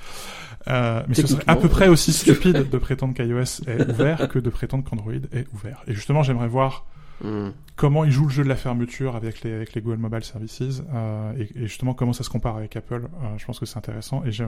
[0.67, 4.39] Euh, mais ce serait à peu près aussi stupide de prétendre qu'iOS est ouvert que
[4.39, 5.83] de prétendre qu'Android est ouvert.
[5.87, 6.85] Et justement, j'aimerais voir
[7.23, 7.51] Hmm.
[7.75, 10.81] comment ils jouent le jeu de la fermeture avec les, avec les Google Mobile Services
[10.91, 13.03] euh, et, et justement comment ça se compare avec Apple.
[13.21, 14.43] Euh, je pense que c'est intéressant et je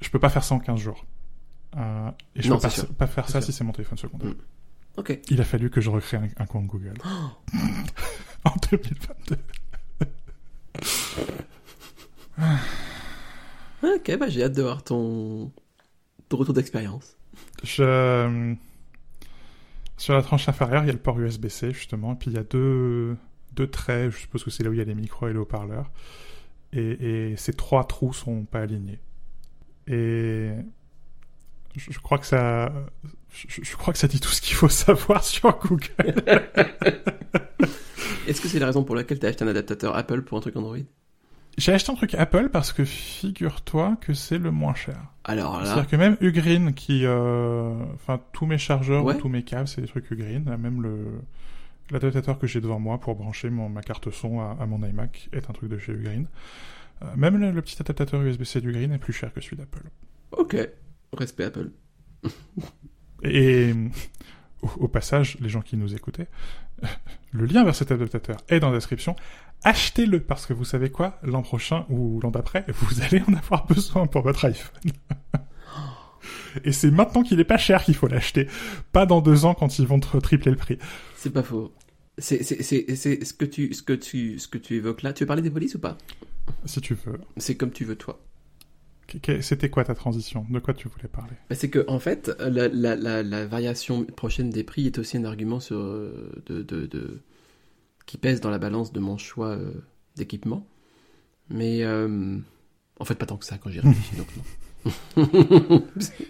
[0.00, 1.04] je peux pas faire ça en 15 jours.
[1.76, 3.46] Euh, et je Non, peux pas, faire ça sûr.
[3.46, 4.30] si c'est mon téléphone secondaire.
[4.30, 4.34] Mm.
[4.98, 5.18] Ok.
[5.30, 6.94] Il a fallu que je recrée un, un compte Google
[8.44, 9.36] en 2022.
[13.82, 15.50] Ok, bah j'ai hâte de voir ton,
[16.28, 17.16] ton retour d'expérience.
[17.64, 18.54] Je...
[20.02, 22.36] Sur la tranche inférieure, il y a le port USB-C justement, et puis il y
[22.36, 23.16] a deux,
[23.52, 25.38] deux traits, je suppose que c'est là où il y a les micros et les
[25.38, 25.92] haut-parleurs,
[26.72, 28.98] et, ces trois trous sont pas alignés.
[29.86, 30.50] Et
[31.76, 32.72] je, crois que ça,
[33.30, 36.24] je, crois que ça dit tout ce qu'il faut savoir sur Google.
[38.26, 40.56] Est-ce que c'est la raison pour laquelle t'as acheté un adaptateur Apple pour un truc
[40.56, 40.78] Android?
[41.58, 44.96] J'ai acheté un truc Apple parce que figure-toi que c'est le moins cher.
[45.24, 49.14] Alors là, C'est-à-dire que même Ugreen, qui, euh, enfin, tous mes chargeurs Ouais.
[49.14, 50.44] ou tous mes câbles, c'est des trucs Ugreen.
[50.58, 51.20] Même le
[51.90, 55.28] l'adaptateur que j'ai devant moi pour brancher mon, ma carte son à, à mon iMac
[55.32, 56.26] est un truc de chez Ugreen.
[57.02, 59.82] Euh, même le, le petit adaptateur USB-C d'Ugreen est plus cher que celui d'Apple.
[60.32, 60.56] ok,
[61.12, 61.70] respect Apple.
[63.22, 63.72] Et
[64.62, 66.28] au, au passage, les gens qui nous écoutaient,
[67.32, 69.14] le lien vers cet adaptateur est dans la description.
[69.64, 73.66] Achetez-le parce que vous savez quoi, l'an prochain ou l'an d'après, vous allez en avoir
[73.66, 74.92] besoin pour votre iPhone.
[76.64, 78.46] Et c'est maintenant qu'il est pas cher qu'il faut l'acheter,
[78.92, 80.78] pas dans deux ans quand ils vont tripler le prix.
[81.16, 81.72] C'est pas faux.
[82.18, 85.12] C'est c'est- c'est- c'est ce que tu ce que tu ce que tu évoques là.
[85.12, 85.96] Tu veux parler des polices ou pas?
[86.66, 87.18] Si tu veux.
[87.38, 88.20] C'est comme tu veux toi.
[89.40, 90.46] C'était quoi ta transition?
[90.48, 91.34] De quoi tu voulais parler?
[91.50, 95.16] Bah, c'est que en fait, la, la, la, la variation prochaine des prix est aussi
[95.18, 97.20] un argument sur euh, de, de, de-
[98.06, 99.72] qui pèse dans la balance de mon choix euh,
[100.16, 100.66] d'équipement.
[101.50, 102.38] Mais euh,
[103.00, 104.16] en fait, pas tant que ça quand j'y réfléchis.
[104.16, 104.42] donc non.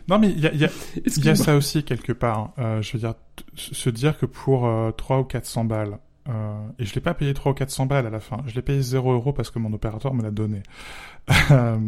[0.09, 0.71] Non mais il y a, y a-
[1.07, 2.53] y a ça aussi quelque part.
[2.59, 3.15] Euh, je veux dire,
[3.57, 5.99] se dire que pour euh, 3 ou 400 balles,
[6.29, 8.63] euh, et je l'ai pas payé 3 ou 400 balles à la fin, je l'ai
[8.63, 10.63] payé 0 euros parce que mon opérateur me l'a donné.
[11.51, 11.79] Euh,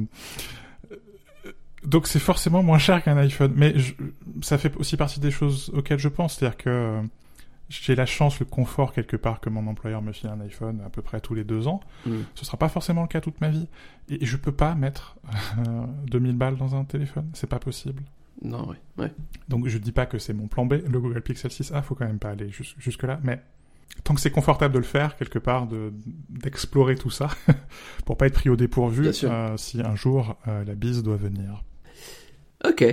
[1.84, 3.92] Donc c'est forcément moins cher qu'un iPhone, mais je-
[4.40, 7.02] ça fait aussi partie des choses auxquelles je pense, c'est-à-dire que euh,
[7.82, 10.90] j'ai la chance, le confort quelque part que mon employeur me file un iPhone à
[10.90, 11.80] peu près tous les deux ans.
[12.06, 12.18] Mm.
[12.34, 13.68] Ce sera pas forcément le cas toute ma vie,
[14.08, 15.16] et, je peux pas mettre
[15.66, 18.02] euh, 2000 balles dans un téléphone, c'est pas possible.
[18.42, 19.12] Non, ouais.
[19.48, 22.06] Donc je dis pas que c'est mon plan B, le Google Pixel 6a, faut quand
[22.06, 23.40] même pas aller jus- jusque là, mais
[24.02, 25.92] tant que c'est confortable de le faire quelque part, de
[26.28, 27.28] d'explorer tout ça,
[28.04, 31.62] pour pas être pris au dépourvu euh, si un jour euh, la bise doit venir.
[32.64, 32.84] Ok.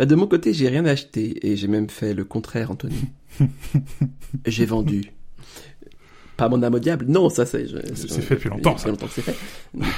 [0.00, 2.96] Bah, de mon côté, j'ai rien acheté et j'ai même fait le contraire, Anthony.
[4.46, 5.12] j'ai vendu.
[6.38, 7.66] Pas mon âme au diable, non, ça c'est.
[7.94, 8.88] C'est- fait depuis longtemps, ça.
[8.88, 9.36] longtemps que c'est fait.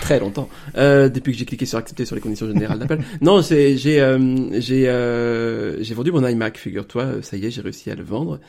[0.01, 0.49] Très longtemps.
[0.77, 2.99] Euh, depuis que j'ai cliqué sur accepter sur les conditions générales d'Apple.
[3.21, 7.23] non, j'ai j'ai euh, j'ai euh, j'ai vendu mon iMac, figure-toi.
[7.23, 8.41] Ça y est, j'ai réussi à le vendre.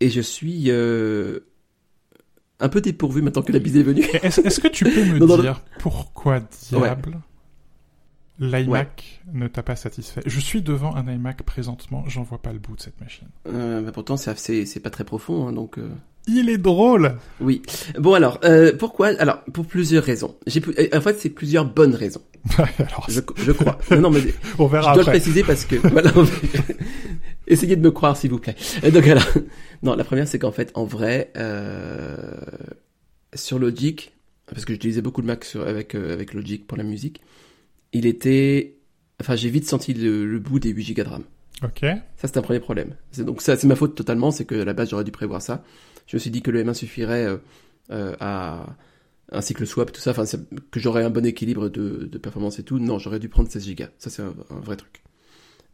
[0.00, 4.02] Et je suis un peu dépourvu maintenant que la bise est venue.
[4.24, 6.40] Est-ce que tu peux me Non, non, dire pourquoi
[6.72, 7.20] diable
[8.40, 12.58] l'iMac ne t'a pas satisfait Je suis devant un iMac présentement, j'en vois pas le
[12.58, 13.28] bout de cette machine.
[13.48, 15.78] Euh, bah, pourtant, c'est pas très profond, hein, donc.
[15.78, 15.88] euh,
[16.26, 17.62] Il est drôle Oui.
[17.98, 20.36] Bon alors, euh, pourquoi Alors, pour plusieurs raisons.
[20.46, 22.22] J'ai, euh, en fait, c'est plusieurs bonnes raisons.
[22.78, 23.78] Alors, Je, je crois.
[23.90, 24.20] Non, non, mais
[24.58, 25.12] on je verra dois le après.
[25.20, 26.12] préciser parce que voilà.
[27.46, 28.54] Essayez de me croire, s'il vous plaît.
[28.92, 29.26] Donc alors,
[29.82, 31.32] non, la première, c'est qu'en fait, en vrai,
[33.34, 34.12] sur Logic,
[34.46, 37.20] parce que j'utilisais beaucoup le Mac sur, avec avec Logic pour la musique,
[37.92, 38.76] il était,
[39.20, 41.24] enfin, j'ai vite senti le, le bout des 8 Go de RAM.
[41.62, 41.80] Ok.
[41.80, 42.94] Ça, c'est un premier problème.
[43.10, 45.42] C'est, donc ça, c'est ma faute totalement, c'est que à la base, j'aurais dû prévoir
[45.42, 45.64] ça.
[46.06, 47.36] Je me suis dit que le M1 suffirait euh,
[47.90, 48.76] euh, à
[49.30, 50.24] un cycle swap, tout ça, enfin,
[50.70, 52.78] que j'aurais un bon équilibre de, de performance et tout.
[52.78, 53.84] Non, j'aurais dû prendre 16 Go.
[53.98, 55.02] Ça, c'est un, un vrai truc.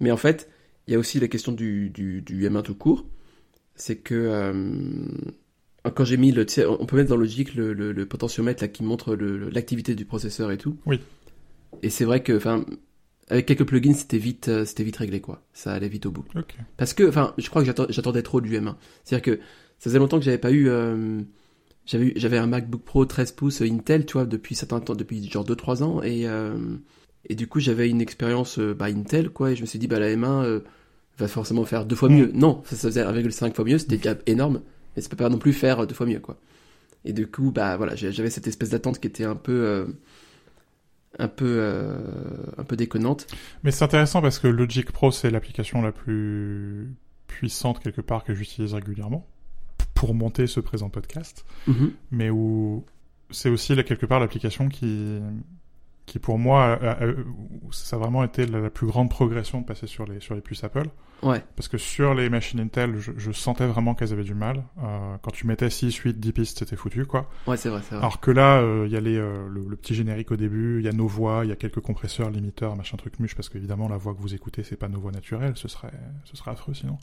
[0.00, 0.48] Mais en fait,
[0.86, 3.06] il y a aussi la question du, du, du M1 tout court.
[3.76, 4.72] C'est que euh,
[5.94, 8.82] quand j'ai mis le, on peut mettre dans Logic le, le, le potentiomètre là, qui
[8.82, 10.76] montre l'activité du processeur et tout.
[10.86, 11.00] Oui.
[11.82, 12.64] Et c'est vrai que, enfin,
[13.28, 15.42] avec quelques plugins, c'était vite, euh, c'était vite réglé, quoi.
[15.52, 16.24] Ça allait vite au bout.
[16.76, 18.76] Parce que, enfin, je crois que j'attend- j'attendais trop du M1.
[19.04, 19.40] C'est-à-dire que
[19.78, 20.68] ça faisait longtemps que j'avais pas eu.
[20.68, 21.20] euh,
[21.86, 25.82] j'avais un MacBook Pro 13 pouces Intel, tu vois, depuis certains temps, depuis genre 2-3
[25.82, 26.54] ans, et euh,
[27.28, 29.98] et du coup j'avais une expérience bah, Intel, quoi, et je me suis dit bah
[29.98, 30.60] la M1 euh,
[31.18, 32.30] va forcément faire deux fois mieux.
[32.32, 34.62] Non, ça, ça faisait 1,5 fois mieux, c'était déjà énorme,
[34.96, 36.38] mais ça peut pas non plus faire deux fois mieux, quoi.
[37.04, 39.86] Et du coup, bah voilà, j'avais cette espèce d'attente qui était un peu
[41.18, 41.96] un peu euh,
[42.58, 43.26] un peu déconnante.
[43.62, 46.94] Mais c'est intéressant parce que Logic Pro, c'est l'application la plus
[47.26, 49.26] puissante quelque part que j'utilise régulièrement
[49.94, 51.92] pour monter ce présent podcast, Mhm.
[52.10, 52.84] mais où
[53.30, 55.18] c'est aussi là, quelque part l'application qui
[56.06, 56.78] qui pour moi
[57.70, 60.64] ça a vraiment été la, plus grande progression de passer sur les sur les puces
[60.64, 60.88] Apple
[61.22, 64.64] Ouais, parce que sur les machines Intel je, je sentais vraiment qu'elles avaient du mal
[64.82, 67.94] Euh, quand tu mettais 6, 8, 10 pistes c'était foutu quoi ouais, c'est vrai, c'est
[67.94, 67.98] vrai.
[67.98, 70.84] alors que là, il y a les, euh, le, le petit générique au début, il
[70.84, 73.88] y a nos voix, il y a quelques compresseurs, limiteurs, machin truc muche, parce qu'évidemment,
[73.88, 75.92] la voix que vous écoutez, c'est pas nos voix naturelles, ce serait,
[76.24, 76.98] ce serait affreux sinon.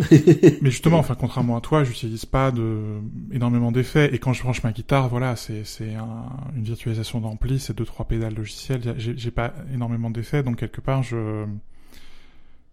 [0.62, 3.00] Mais justement, enfin, contrairement à toi, j'utilise pas de,
[3.32, 7.58] énormément d'effets, et quand je branche ma guitare, voilà, c'est, c'est un- une virtualisation d'ampli,
[7.60, 11.44] c'est deux, trois pédales logicielles, j'ai, pas énormément d'effets, donc quelque part, je,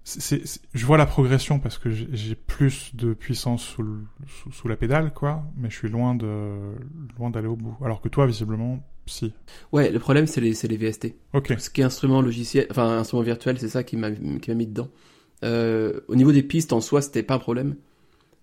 [0.04, 0.42] c'est,
[0.74, 4.78] je vois la progression parce que j'ai, plus de puissance sous, le- sous, sous la
[4.78, 6.28] pédale, quoi, mais je suis loin de,
[7.20, 7.76] loin d'aller au bout.
[7.84, 9.34] Alors que toi, visiblement, si.
[9.74, 11.16] Ouais, le problème c'est les c'est les VST.
[11.34, 11.54] Ok.
[11.60, 14.68] Ce qui est instrument logiciel, enfin instrument virtuel, c'est ça qui m'a qui m'a mis
[14.68, 14.88] dedans.
[15.44, 17.76] Euh, au niveau des pistes en soi, c'était pas un problème.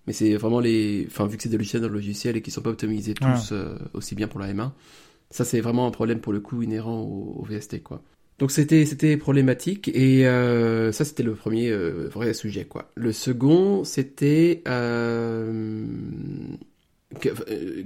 [0.07, 2.51] Mais c'est vraiment les, enfin vu que c'est des logiciels dans le logiciel et qui
[2.51, 4.69] sont pas optimisés tous euh, aussi bien pour la M1,
[5.31, 8.03] ça c'est vraiment un problème pour le coup inhérent au, au VST quoi.
[8.37, 12.91] Donc c'était c'était problématique et euh, ça c'était le premier euh, vrai sujet quoi.
[12.93, 14.61] Le second c'était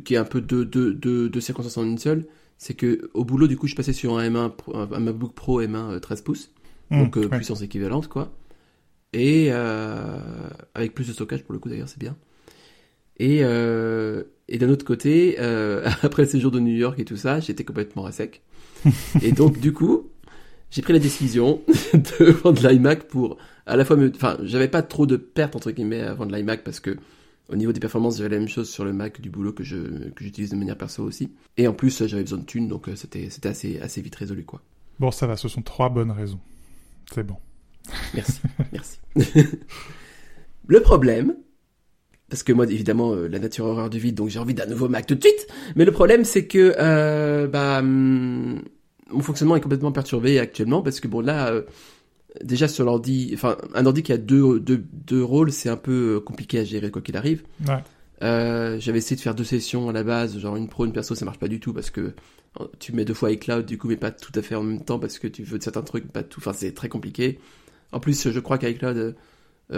[0.04, 2.26] qui est un peu deux, deux, deux, deux circonstances en une seule,
[2.58, 6.00] c'est que au boulot du coup je passais sur un M1 un MacBook Pro M1
[6.02, 6.52] 13 pouces,
[6.92, 7.28] Mmh, donc ouais.
[7.30, 8.32] puissance équivalente quoi,
[9.14, 10.20] et euh,
[10.76, 12.16] avec plus de stockage pour le coup d'ailleurs c'est bien.
[13.18, 17.18] Et euh, et d'un autre côté, euh, après le séjour de New York et tout
[17.18, 18.42] ça, j'étais complètement à sec.
[19.22, 20.10] et donc du coup,
[20.72, 21.62] j'ai pris la décision
[21.94, 24.12] de vendre l'iMac pour à la fois me...
[24.16, 26.98] Enfin, j'avais pas trop de pertes entre guillemets à vendre l'iMac parce que
[27.50, 30.10] au niveau des performances, j'avais la même chose sur le Mac du boulot que je
[30.12, 31.32] que j'utilise de manière perso aussi.
[31.58, 34.62] Et en plus, j'avais besoin de thunes, donc c'était c'était assez assez vite résolu quoi.
[35.00, 36.40] Bon, ça va, ce sont trois bonnes raisons.
[37.12, 37.38] C'est bon.
[38.14, 38.40] Merci,
[38.72, 39.00] merci.
[40.68, 41.36] le problème,
[42.30, 44.88] parce que moi évidemment euh, la nature horreur du vide, donc j'ai envie d'un nouveau
[44.88, 45.48] Mac tout de suite.
[45.76, 48.62] Mais le problème c'est que euh, bah hum,
[49.12, 51.64] mon fonctionnement est complètement perturbé actuellement parce que bon là euh,
[52.44, 56.20] déjà sur l'ordi, enfin un ordi qui a deux deux, deux rôles, c'est un peu
[56.20, 57.44] compliqué à gérer quoi qu'il arrive.
[57.68, 57.82] Ouais.
[58.22, 61.26] J'avais essayé de faire deux sessions à la base, genre une pro, une perso, ça
[61.26, 62.14] marche pas du tout parce que
[62.80, 65.00] tu mets deux fois iCloud du coup, mais pas tout à fait en même temps
[65.00, 66.40] parce que tu veux certains trucs, pas tout.
[66.40, 67.40] Enfin, c'est très compliqué.
[67.92, 69.14] En plus, je crois qu'iCloud euh,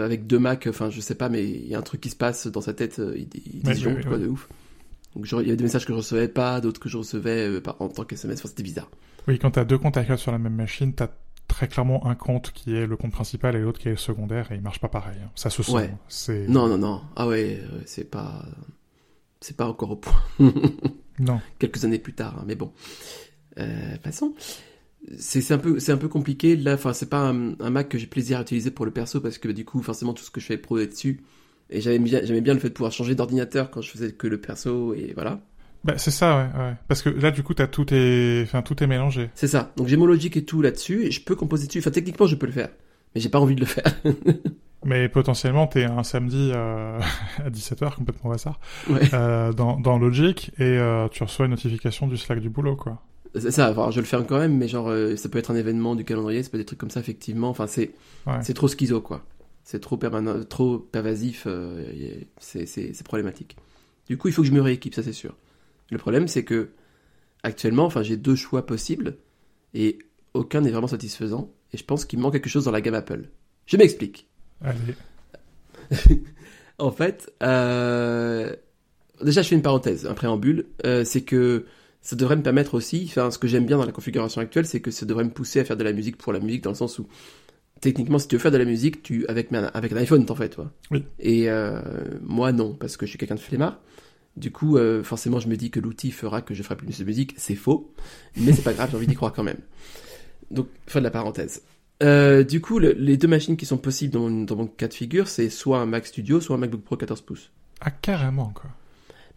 [0.05, 2.15] avec deux Mac, enfin, je sais pas, mais il y a un truc qui se
[2.15, 3.27] passe dans sa tête, euh, il,
[3.61, 4.47] il Ouais, disjoncte ouais, quoi de ouf.
[5.15, 7.61] Donc il y avait des messages que je recevais pas, d'autres que je recevais euh,
[7.61, 8.31] par, en tant qu'SMS.
[8.33, 8.89] Enfin, c'était bizarre.
[9.27, 11.09] Oui, quand t'as deux comptes iCloud sur la même machine, t'as
[11.47, 14.51] très clairement un compte qui est le compte principal et l'autre qui est le secondaire
[14.53, 15.17] et il marche pas pareil.
[15.21, 15.29] hein.
[15.35, 15.73] Ça se sent.
[15.73, 15.93] Ouais.
[16.07, 17.01] C'est Non, non, non.
[17.17, 18.45] Ah ouais, c'est pas,
[19.41, 20.21] c'est pas encore au point.
[21.19, 21.41] non.
[21.59, 22.71] quelques années plus tard, hein, mais bon.
[23.59, 24.33] Euh, passons.
[25.17, 26.75] C'est un peu c'est un peu compliqué là.
[26.75, 29.37] Enfin, c'est pas un, un Mac que j'ai plaisir à utiliser pour le perso parce
[29.37, 31.21] que du coup, forcément, tout ce que je fais pro est dessus.
[31.69, 34.27] Et j'aimais bien j'aimais bien le fait de pouvoir changer d'ordinateur quand je faisais que
[34.27, 35.41] le perso et voilà.
[35.83, 36.75] Bah, c'est ça, ouais, ouais.
[36.87, 39.31] Parce que là, du coup, t'as tout est, enfin, tout est mélangé.
[39.33, 39.73] C'est ça.
[39.77, 41.79] Donc j'ai mon logic et tout là-dessus et je peux composer dessus.
[41.79, 42.69] Enfin, techniquement, je peux le faire,
[43.15, 43.99] mais j'ai pas envie de le faire.
[44.83, 46.99] Mais potentiellement, t'es un samedi euh,
[47.37, 49.13] à 17h, complètement au hasard, ouais.
[49.13, 53.01] euh, dans, dans Logic et euh, tu reçois une notification du Slack du boulot, quoi.
[53.35, 53.71] C'est ça.
[53.71, 56.03] Enfin, je le fais quand même, mais genre euh, ça peut être un événement du
[56.03, 57.49] calendrier, ça peut être des trucs comme ça effectivement.
[57.49, 57.91] Enfin, c'est
[58.27, 58.41] Ouais.
[58.43, 59.23] c'est trop schizo quoi.
[59.63, 61.83] C'est trop permanent, trop pervasif, euh,
[62.39, 63.55] c'est problématique.
[64.07, 65.35] Du coup, il faut que je me rééquipe, ça c'est sûr.
[65.91, 66.69] Le problème, c'est que
[67.43, 69.17] actuellement, enfin, j'ai deux choix possibles
[69.73, 69.99] et
[70.33, 71.51] aucun n'est vraiment satisfaisant.
[71.73, 73.29] Et je pense qu'il manque quelque chose dans la gamme Apple.
[73.65, 74.27] Je m'explique.
[74.61, 74.95] Allez.
[76.79, 78.55] En fait, euh,
[79.23, 80.65] déjà, je fais une parenthèse, un préambule.
[80.85, 81.65] euh, c'est que
[82.01, 84.79] ça devrait me permettre aussi, enfin, ce que j'aime bien dans la configuration actuelle, c'est
[84.81, 86.75] que ça devrait me pousser à faire de la musique pour la musique, dans le
[86.75, 87.07] sens où,
[87.79, 90.49] techniquement, si tu veux faire de la musique, tu avec, avec un iPhone, t'en fais,
[90.49, 90.71] toi.
[90.91, 91.03] Oui.
[91.19, 91.81] Et euh,
[92.21, 93.79] moi, non, parce que je suis quelqu'un de flemmard.
[94.37, 97.03] Du coup, euh, forcément, je me dis que l'outil fera que je ferai plus de
[97.03, 97.33] musique.
[97.37, 97.93] C'est faux,
[98.37, 99.59] mais c'est pas grave, j'ai envie d'y croire quand même.
[100.51, 101.63] Donc, fin de la parenthèse.
[102.01, 104.87] Euh, du coup, le- les deux machines qui sont possibles dans mon, dans mon cas
[104.87, 107.51] de figure, c'est soit un Mac Studio, soit un MacBook Pro 14 pouces.
[107.81, 108.69] Ah, carrément, quoi.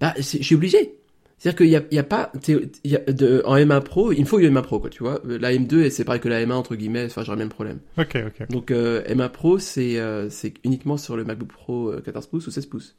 [0.01, 0.99] Bah, je suis obligé.
[1.45, 3.83] C'est-à-dire qu'il y a, il y a pas, t'es- il y a de, en M1
[3.83, 5.21] Pro, il me faut une M1 Pro, quoi, tu vois.
[5.27, 7.81] La M2, c'est pareil que la M1, entre guillemets, enfin, j'aurais le même problème.
[7.99, 8.49] Ok, ok.
[8.49, 12.47] Donc, euh, M1 Pro, c'est, euh, c'est uniquement sur le MacBook Pro euh, 14 pouces
[12.47, 12.97] ou 16 pouces.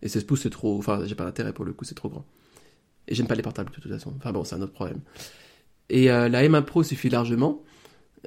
[0.00, 2.24] Et 16 pouces, c'est trop, enfin, j'ai pas d'intérêt pour le coup, c'est trop grand.
[3.08, 4.12] Et j'aime pas les portables, de toute façon.
[4.16, 5.00] Enfin bon, c'est un autre problème.
[5.90, 7.64] Et euh, la M1 Pro suffit largement.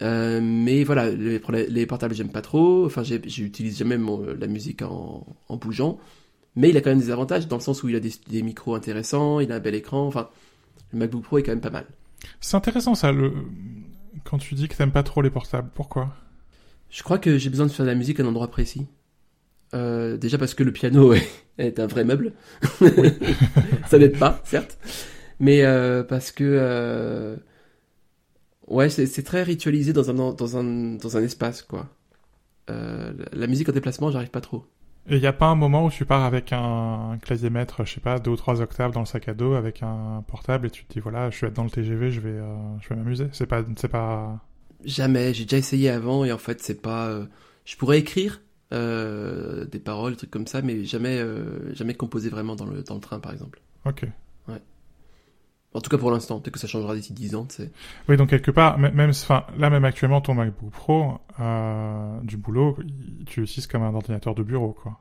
[0.02, 2.86] Euh, mais voilà, les, portables, j'aime pas trop.
[2.86, 5.98] Enfin, j'ai- j'utilise jamais mon- la musique en, en bougeant.
[6.60, 8.41] Mais il a quand même des avantages dans le sens où il a des, des
[8.41, 10.05] micros intéressants, il a un bel écran.
[10.05, 10.28] Enfin,
[10.91, 11.86] le MacBook Pro est quand même pas mal.
[12.41, 13.32] C'est intéressant, ça, le...
[14.26, 15.70] quand tu dis que t'aimes pas trop les portables.
[15.74, 16.14] Pourquoi?
[16.89, 18.88] Je crois que j'ai besoin de faire de la musique à un endroit précis.
[19.74, 22.34] Euh, déjà parce que le piano est, est un vrai meuble.
[23.88, 24.78] Ça n'aide pas, certes.
[25.39, 26.43] Mais euh, parce que...
[26.45, 27.38] euh,
[28.68, 30.64] Ouais, c'est très ritualisé dans un, dans un,
[30.97, 31.88] dans un espace, quoi.
[32.68, 34.66] La musique en déplacement, j'arrive pas trop.
[35.08, 38.00] Et y a pas un moment où tu pars avec un, clavier maître, je sais
[38.02, 40.86] pas, deux ou trois octaves dans le sac à dos avec un portable et tu
[40.86, 43.28] te dis voilà, je être dans le TGV, je vais, euh, je vais m'amuser.
[43.32, 44.39] C'est pas, c'est pas.
[44.86, 47.08] Jamais, j'ai déjà essayé avant et en fait c'est pas...
[47.08, 47.26] euh,
[47.66, 48.41] Je pourrais écrire
[48.72, 52.84] euh, des paroles, des trucs comme ça, mais jamais, euh, jamais composer vraiment dans le,
[52.84, 53.62] dans le train par exemple.
[53.86, 54.06] Ok.
[55.74, 57.72] En tout cas pour l'instant, peut-être que ça changera d'ici 10 ans, tu sais.
[58.07, 62.76] Oui, donc quelque part, même, enfin, là même actuellement, ton MacBook Pro euh, du boulot,
[63.28, 64.99] tu l'utilises comme un ordinateur de bureau, quoi.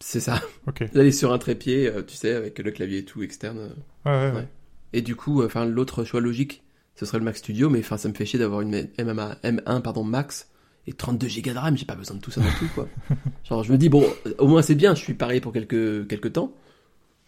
[0.00, 0.40] C'est ça.
[0.66, 0.80] Ok.
[0.80, 3.58] Là, il est sur un trépied, euh, tu sais, avec le clavier et tout externe.
[3.58, 3.68] euh.
[4.06, 4.36] Ouais, ouais, ouais.
[4.42, 4.48] Ouais.
[4.94, 6.62] Et du coup, enfin, l'autre choix logique,
[6.94, 9.82] ce serait le Mac Studio, mais enfin, ça me fait chier d'avoir une MMA M1
[9.82, 10.48] pardon Max
[10.86, 12.88] et 32 gigas de RAM, j'ai pas besoin de tout ça non plus, quoi.
[13.44, 14.04] Genre, je me dis, bon,
[14.38, 16.52] au moins c'est bien, je suis pareil pour quelques, quelques temps,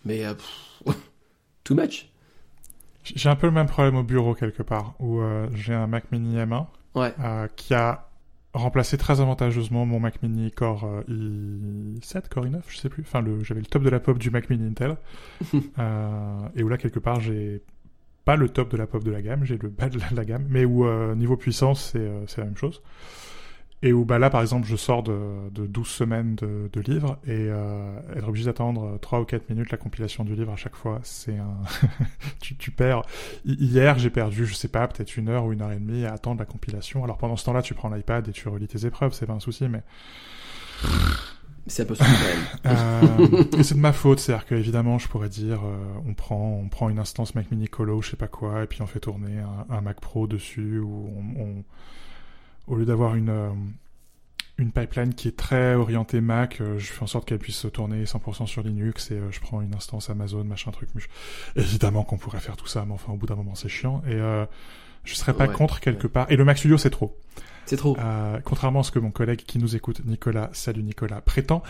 [0.06, 0.94] mais euh, pff,
[1.64, 2.06] too much.
[3.02, 6.10] J'ai un peu le même problème au bureau quelque part, où euh, j'ai un Mac
[6.12, 8.08] Mini M1 Ouais, euh, qui a
[8.52, 13.02] remplacé très avantageusement mon Mac Mini Core euh, i7, Core i9, je sais plus.
[13.02, 14.96] Enfin, j'avais le top de la pop du Mac Mini Intel,
[15.52, 17.62] et où là quelque part j'ai
[18.24, 20.24] pas le top de la pop de la gamme, j'ai le bas de la, la
[20.24, 20.84] gamme, mais où
[21.14, 21.94] niveau puissance
[22.26, 22.82] c'est la même chose.
[23.82, 27.18] Et où bah là par exemple je sors de, de 12 semaines de, de livres
[27.26, 30.76] et euh, être obligé d'attendre 3 ou 4 minutes la compilation du livre à chaque
[30.76, 31.56] fois, c'est un...
[32.42, 33.02] tu, tu perds...
[33.46, 36.04] Hi- Hier j'ai perdu, je sais pas, peut-être une heure ou une heure et demie
[36.04, 37.04] à attendre la compilation.
[37.04, 39.40] Alors pendant ce temps-là tu prends l'iPad et tu relis tes épreuves, c'est pas un
[39.40, 39.82] souci, mais...
[41.66, 41.94] c'est un peu.
[42.66, 46.60] Euh, et c'est de ma faute, c'est-à-dire que évidemment je pourrais dire euh, on prend
[46.62, 49.00] on prend une instance Mac Mini Colo, je sais pas quoi, et puis on fait
[49.00, 51.64] tourner un, un Mac Pro dessus, ou on, on-
[52.70, 53.50] au lieu d'avoir une euh,
[54.58, 58.04] une pipeline qui est très orientée Mac, euh, je fais en sorte qu'elle puisse tourner
[58.04, 61.08] 100% sur Linux et euh, je prends une instance Amazon, machin truc muche.
[61.56, 64.12] Évidemment qu'on pourrait faire tout ça, mais enfin au bout d'un moment c'est chiant et
[64.14, 64.44] euh,
[65.04, 66.12] je serais pas Ouais, contre quelque ouais.
[66.12, 66.30] part.
[66.30, 67.16] Et le Mac Studio c'est trop.
[67.64, 67.96] C'est trop.
[67.98, 71.62] Euh, contrairement à ce que mon collègue qui nous écoute, Nicolas, salut Nicolas, prétend,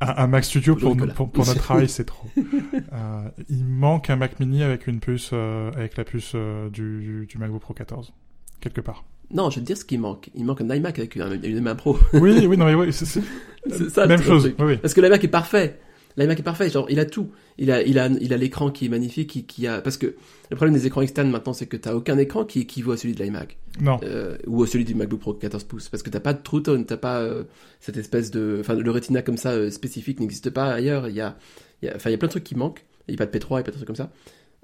[0.00, 1.14] un, un Mac Studio Bonjour, pour, Nicolas.
[1.14, 2.28] pour, pour notre travail, c'est trop.
[2.36, 6.34] Euh, il manque un Mac Mini avec une puce, avec la puce
[6.72, 8.12] du, du MacBook Pro 14,
[8.60, 9.04] quelque part.
[9.32, 10.30] Non, je vais te dire ce qui manque.
[10.34, 11.98] Il manque un iMac avec une, une pro.
[12.12, 13.06] Oui, oui, non, mais oui, c'est
[13.90, 14.06] ça.
[14.06, 14.46] même chose.
[14.58, 14.76] Oui, oui.
[14.76, 15.78] Parce que l'iMac est parfait.
[16.16, 16.70] L'iMac est parfait.
[16.70, 17.30] Genre, il a tout.
[17.58, 20.14] Il a, il a, il a l'écran qui est magnifique, qui, qui a, parce que
[20.50, 23.14] le problème des écrans externes maintenant, c'est que t'as aucun écran qui équivaut à celui
[23.14, 23.56] de l'iMac.
[23.80, 26.40] Non, euh, ou à celui du MacBook Pro 14 pouces parce que t'as pas de
[26.42, 27.42] True Tone, t'as pas euh,
[27.80, 31.08] cette espèce de, enfin le Retina comme ça euh, spécifique n'existe pas ailleurs.
[31.08, 31.36] Il y a,
[31.82, 32.84] il y a, enfin il y a plein de trucs qui manquent.
[33.08, 34.10] Il y a pas de P3, il y a pas de trucs comme ça.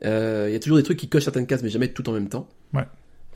[0.02, 2.28] Il y a toujours des trucs qui cochent certaines cases, mais jamais tout en même
[2.28, 2.48] temps.
[2.72, 2.84] Ouais.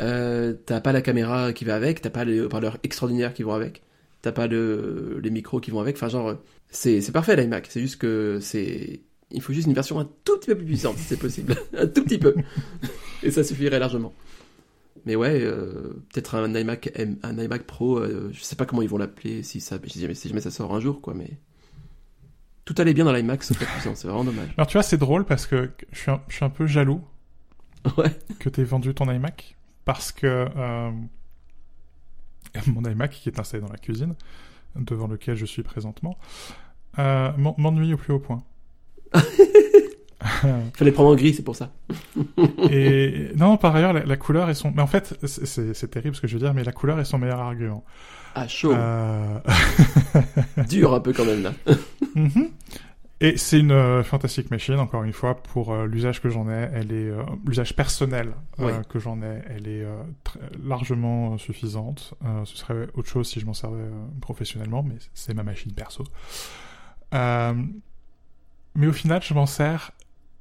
[0.00, 3.52] Euh, t'as pas la caméra qui va avec, t'as pas les haut-parleurs extraordinaires qui vont
[3.52, 3.82] avec,
[4.22, 5.96] t'as pas le, les micros qui vont avec.
[5.96, 6.34] Enfin genre,
[6.70, 7.66] c'est c'est parfait l'iMac.
[7.70, 10.96] C'est juste que c'est, il faut juste une version un tout petit peu plus puissante,
[10.98, 12.34] si c'est possible, un tout petit peu,
[13.22, 14.12] et ça suffirait largement.
[15.06, 18.80] Mais ouais, euh, peut-être un iMac, M- un iMac Pro, euh, je sais pas comment
[18.82, 21.30] ils vont l'appeler, si, ça, si, jamais, si jamais ça sort un jour, quoi, mais.
[22.64, 24.48] Tout allait bien dans l'iMac, sauf la puissance, c'est vraiment dommage.
[24.56, 27.02] alors tu vois, c'est drôle parce que je suis un, je suis un peu jaloux
[27.98, 28.10] Ouais.
[28.38, 29.54] que t'aies vendu ton iMac
[29.84, 30.90] parce que euh,
[32.66, 34.14] mon iMac qui est installé dans la cuisine,
[34.76, 36.18] devant lequel je suis présentement,
[36.98, 38.42] euh, m'en- m'ennuie au plus haut point.
[39.14, 41.70] Il fallait prendre en gris, c'est pour ça.
[42.70, 44.70] Et non, par ailleurs, la, la couleur est son.
[44.72, 47.18] Mais en fait, c'est terrible ce que je veux dire, mais la couleur est son
[47.18, 47.84] meilleur argument.
[48.34, 48.72] Ah, chaud.
[48.72, 49.38] Euh,
[50.68, 51.52] Dur un peu quand même, là.
[52.16, 52.50] mhm.
[53.20, 56.68] Et c'est une euh, fantastique machine, encore une fois, pour euh, l'usage que j'en ai.
[56.72, 58.72] Elle est euh, l'usage personnel Oui.
[58.88, 59.40] que j'en ai.
[59.48, 59.86] Elle est
[60.24, 62.14] très- largement suffisante.
[62.44, 63.84] Ce serait autre chose si je m'en servais
[64.20, 66.04] professionnellement, mais c'est ma machine perso.
[67.12, 69.92] Mais au final, je m'en sers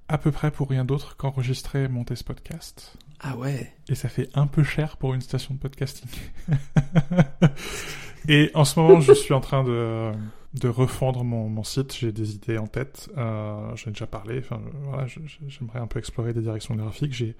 [0.07, 2.97] à peu près pour rien d'autre qu'enregistrer et monter ce podcast.
[3.21, 3.74] Ah ouais.
[3.88, 6.09] Et ça fait un peu cher pour une station de podcasting.
[8.28, 10.11] et en ce moment, je suis en train de,
[10.54, 11.95] de refondre mon, mon site.
[11.95, 13.10] J'ai des idées en tête.
[13.18, 14.39] Euh, J'en ai déjà parlé.
[14.39, 15.06] Enfin, euh, voilà,
[15.47, 17.14] j'aimerais un peu explorer des directions graphiques.
[17.14, 17.36] J'ai,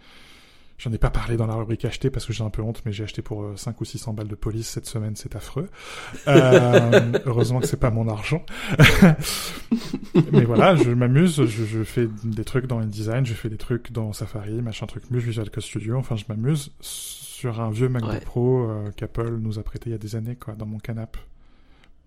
[0.80, 2.91] j'en ai pas parlé dans la rubrique acheté parce que j'ai un peu honte, mais
[2.91, 5.16] j'ai acheté pour euh, 5 ou 600 balles de police cette semaine.
[5.16, 5.70] C'est affreux.
[6.28, 8.43] Euh, heureusement que c'est pas mon argent.
[10.32, 11.45] mais voilà, je m'amuse.
[11.45, 15.07] Je, je fais des trucs dans InDesign, je fais des trucs dans Safari, machin truc,
[15.07, 15.97] plus Visual Code Studio.
[15.97, 16.72] Enfin, je m'amuse
[17.43, 18.20] sur un vieux MacBook Ouais.
[18.22, 21.18] Pro euh, qu'Apple nous a prêté il y a des années, quoi, dans mon canap.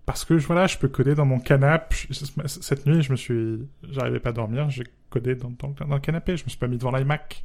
[0.07, 1.93] Parce que voilà, je peux coder dans mon canap.
[1.93, 2.13] Je-
[2.47, 3.59] Cette nuit, je me suis,
[3.91, 6.35] j'arrivais pas à dormir, j'ai codé dans, dans, dans le canapé.
[6.37, 7.43] Je me suis pas mis devant l'iMac.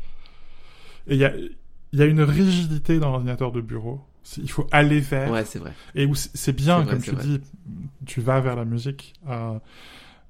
[1.08, 4.00] Et il y a, il y a une rigidité dans l'ordinateur de bureau.
[4.38, 5.30] Il faut aller vers.
[5.32, 5.72] Ouais, c'est vrai.
[5.96, 7.24] Et où c'est bien, vrai, comme tu vrai.
[7.24, 7.40] dis,
[8.06, 9.14] tu vas vers la musique.
[9.28, 9.58] Euh,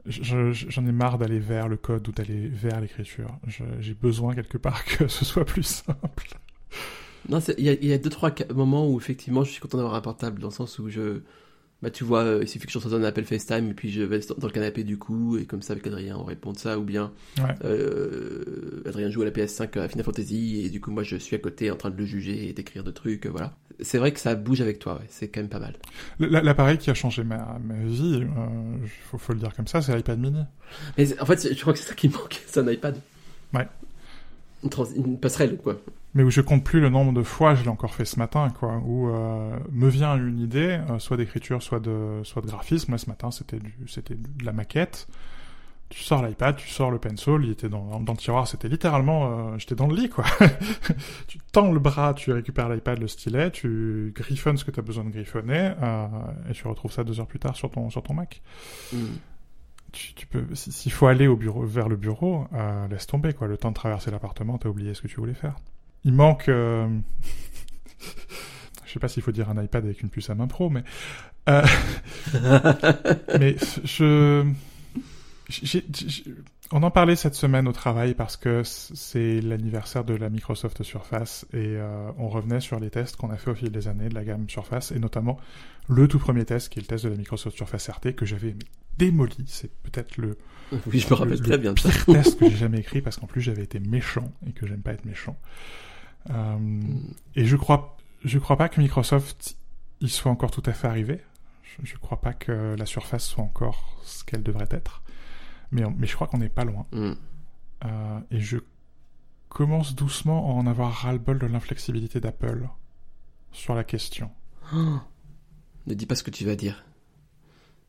[0.07, 3.37] je- je- J'en ai marre d'aller vers le code ou d'aller vers l'écriture.
[3.81, 6.29] J'ai besoin quelque part que ce soit plus simple.
[7.29, 9.95] Non, il y a, y a deux, trois moments où effectivement je suis content d'avoir
[9.95, 11.21] un portable, dans le sens où je.
[11.83, 14.03] Bah, tu vois, euh, il suffit que je reçoive un appel FaceTime et puis je
[14.03, 16.79] vais dans le canapé du coup, et comme ça avec Adrien on répond de ça,
[16.79, 17.55] ou bien Ouais.
[17.65, 21.35] euh, Adrien joue à la PS5 à Final Fantasy et du coup moi je suis
[21.35, 23.53] à côté en train de le juger et d'écrire des trucs, euh, voilà.
[23.81, 25.75] C'est vrai que ça bouge avec toi, ouais, c'est quand même pas mal.
[26.21, 29.97] L'appareil qui a changé ma, ma vie, euh, faut, faut le dire comme ça, c'est
[29.97, 30.43] l'iPad mini.
[30.97, 32.97] Mais en fait, je crois que c'est ça qui manque, c'est un iPad.
[33.55, 33.67] Ouais.
[34.63, 34.71] Une,
[35.05, 35.81] une passerelle, quoi.
[36.15, 38.51] Mais où je compte plus le nombre de fois, je l'ai encore fait ce matin,
[38.51, 42.93] quoi, où euh, me vient une idée, euh, soit d'écriture, soit de, soit de graphisme.
[42.93, 45.09] Là, ce matin, c'était du, c'était de la maquette.
[45.89, 49.53] tu sors l'iPad, tu sors le pencil, il était dans, dans le tiroir, c'était littéralement,
[49.53, 50.25] euh, j'étais dans le lit, quoi.
[51.29, 54.83] tu tends le bras, tu récupères l'iPad, le stylet, tu griffonnes ce que tu as
[54.83, 56.07] besoin de griffonner, euh,
[56.51, 58.43] et tu retrouves ça deux heures plus tard sur ton, sur ton Mac.
[58.93, 58.97] Mm.
[59.93, 63.35] Tu, tu peux, si- s'il faut aller au bureau, vers le bureau, euh, laisse tomber,
[63.35, 63.47] quoi.
[63.47, 65.57] Le temps de traverser l'appartement, t'as oublié ce que tu voulais faire.
[66.05, 66.89] Il manque, euh,
[68.85, 70.83] je sais pas s'il faut dire un iPad avec une puce à main pro, mais,
[71.49, 71.63] euh,
[73.39, 74.45] mais je,
[75.49, 76.25] j'ai- j'ai-
[76.75, 81.45] on en parlait cette semaine au travail parce que c'est l'anniversaire de la Microsoft Surface
[81.53, 84.15] et euh, on revenait sur les tests qu'on a fait au fil des années de
[84.15, 85.39] la gamme Surface et notamment
[85.89, 88.57] le tout premier test qui est le test de la Microsoft Surface RT que j'avais
[88.97, 89.37] démoli.
[89.47, 90.39] C'est peut-être le
[90.87, 91.91] Oui, je me rappelle le très bien de ça.
[91.91, 94.81] pire test que j'ai jamais écrit parce qu'en plus j'avais été méchant et que j'aime
[94.81, 95.37] pas être méchant.
[96.31, 96.81] Euh,
[97.35, 99.57] et je crois, je crois pas que Microsoft
[100.01, 101.21] y soit encore tout à fait arrivé.
[101.63, 105.03] Je, je crois pas que la Surface soit encore ce qu'elle devrait être.
[105.71, 106.87] Mais, on- mais je crois qu'on n'est pas loin.
[106.93, 107.13] Mm.
[107.85, 108.59] Euh, et je
[109.49, 112.69] commence doucement à en avoir ras-le-bol de l'inflexibilité d'Apple
[113.53, 114.31] sur la question.
[114.75, 114.99] Oh.
[115.89, 116.85] Ne dis pas ce que tu vas dire.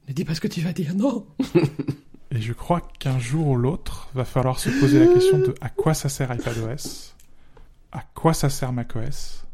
[0.07, 1.27] Ne dis pas ce que tu vas dire, non
[2.31, 5.69] Et je crois qu'un jour ou l'autre, va falloir se poser la question de à
[5.69, 7.13] quoi ça sert iPadOS,
[7.93, 9.45] à quoi ça sert macOS,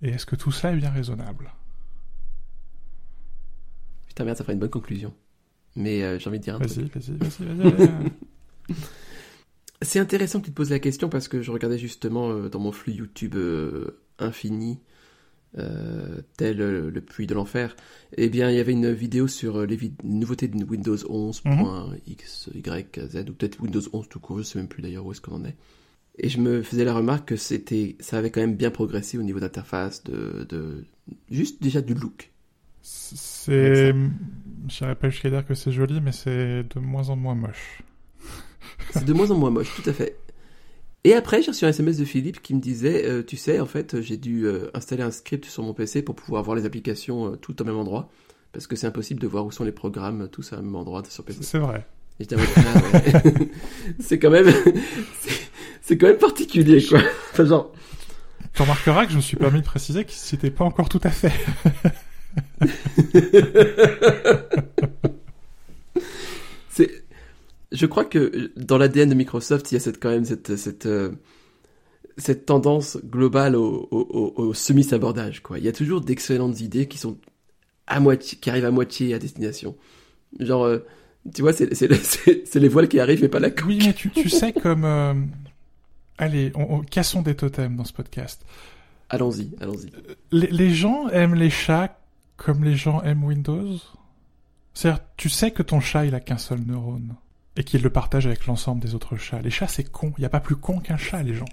[0.00, 1.52] et est-ce que tout ça est bien raisonnable?
[4.08, 5.12] Putain, merde, ça ferait une bonne conclusion.
[5.76, 6.94] Mais euh, j'ai envie de dire un truc.
[6.94, 7.70] Vas-y, vas-y, vas-y, vas-y.
[7.70, 8.12] vas-y.
[9.82, 12.60] C'est intéressant que tu te poses la question parce que je regardais justement euh, dans
[12.60, 14.78] mon flux YouTube euh, infini,
[16.36, 17.74] tel le puits de l'enfer,
[18.16, 23.32] eh bien il y avait une vidéo sur les vid- nouveautés de Windows 11.xyz ou
[23.34, 25.56] peut-être Windows 11 tout court, je sais même plus d'ailleurs où est-ce qu'on en est.
[26.18, 29.22] Et je me faisais la remarque que c'était, ça avait quand même bien progressé au
[29.22, 30.84] niveau d'interface, de, de,
[31.30, 32.30] juste déjà du look.
[32.82, 33.94] C'est.
[34.68, 37.82] Je pas jusqu'à dire que c'est joli, mais c'est de moins en moins moche.
[38.90, 40.18] C'est de moins en moins moche, tout à fait.
[41.04, 43.66] Et après, j'ai reçu un SMS de Philippe qui me disait, euh, tu sais, en
[43.66, 47.32] fait, j'ai dû euh, installer un script sur mon PC pour pouvoir voir les applications
[47.32, 48.10] euh, toutes au même endroit,
[48.52, 51.24] parce que c'est impossible de voir où sont les programmes tous au même endroit sur
[51.24, 51.42] PC.
[51.42, 51.86] C'est vrai.
[52.30, 52.36] Ah
[52.92, 53.50] ouais.
[53.98, 54.46] c'est quand même,
[55.82, 57.00] c'est- quand même particulier, quoi.
[57.32, 57.72] Enfin, genre,
[58.54, 61.10] Tu remarqueras que je me suis permis de préciser que c'était pas encore tout à
[61.10, 61.32] fait.
[66.70, 66.90] c'est,
[67.70, 70.86] je crois que dans l'ADN de Microsoft, il y a cette quand même cette cette
[70.86, 71.12] euh,
[72.18, 75.58] cette tendance globale au, au, au- au semi-sabordage, quoi.
[75.58, 77.16] Il y a toujours d'excellentes idées qui sont
[77.86, 79.76] à moitié, qui arrivent à moitié à destination.
[80.38, 80.78] Genre, euh,
[81.34, 83.64] tu vois, c'est c'est c'est c'est les voiles qui arrivent, mais pas la queue.
[83.66, 84.84] Oui, mais tu, tu sais comme...
[84.84, 85.14] euh,
[86.18, 88.44] Allez, on, on- cassons des totems dans ce podcast.
[89.08, 89.90] Allons-y, allons-y.
[90.30, 91.98] Les, les gens aiment les chats
[92.36, 93.76] comme les gens aiment Windows?
[94.74, 97.14] C'est-à-dire, tu sais que ton chat, il a qu'un seul neurone.
[97.56, 99.42] Et qu'il le partage avec l'ensemble des autres chats.
[99.42, 100.14] Les chats, c'est con.
[100.16, 101.44] Il n'y a pas plus con qu'un chat, les gens.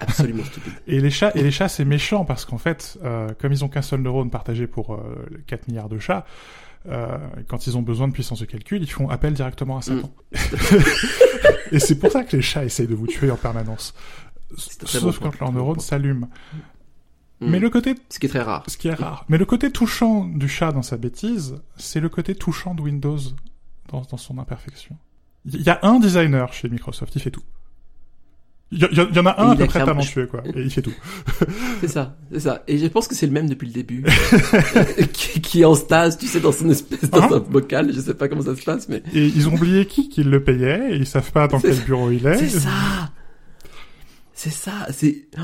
[0.00, 0.72] Absolument stupide.
[0.88, 3.68] Et les chats, et les chats, c'est méchant parce qu'en fait, euh, comme ils ont
[3.68, 6.26] qu'un seul neurone partagé pour euh, les 4 milliards de chats,
[6.88, 7.18] euh,
[7.48, 10.10] quand ils ont besoin de puissance de calcul, ils font appel directement à Satan.
[11.72, 13.94] et c'est pour ça que les chats essayent de vous tuer en permanence.
[14.56, 16.28] Sauf bon quand point, leur très neurone bon s'allume.
[17.40, 17.50] Mm.
[17.50, 18.64] Mais le côté, Ce qui est très rare.
[18.66, 22.08] ce qui est rare, mais le côté touchant du chat dans sa bêtise, c'est le
[22.08, 23.18] côté touchant de Windows
[23.88, 24.96] dans, dans son imperfection.
[25.44, 27.42] Il y a un designer chez Microsoft, il fait tout.
[28.70, 30.92] Il y, en a un Et à peu près talentueux, quoi, et il fait tout.
[31.80, 32.64] C'est ça, c'est ça.
[32.68, 34.04] Et je pense que c'est le même depuis le début.
[35.14, 37.92] qui, qui est en stase, tu sais, dans son espèce, dans Hein un bocal.
[37.94, 39.02] Je sais pas comment ça se passe, mais.
[39.14, 42.10] Et ils ont oublié qui, qui le payait, et ils savent pas dans quel bureau
[42.10, 42.36] il est.
[42.36, 43.10] C'est ça!
[44.34, 45.28] C'est ça, c'est.
[45.38, 45.42] Oh,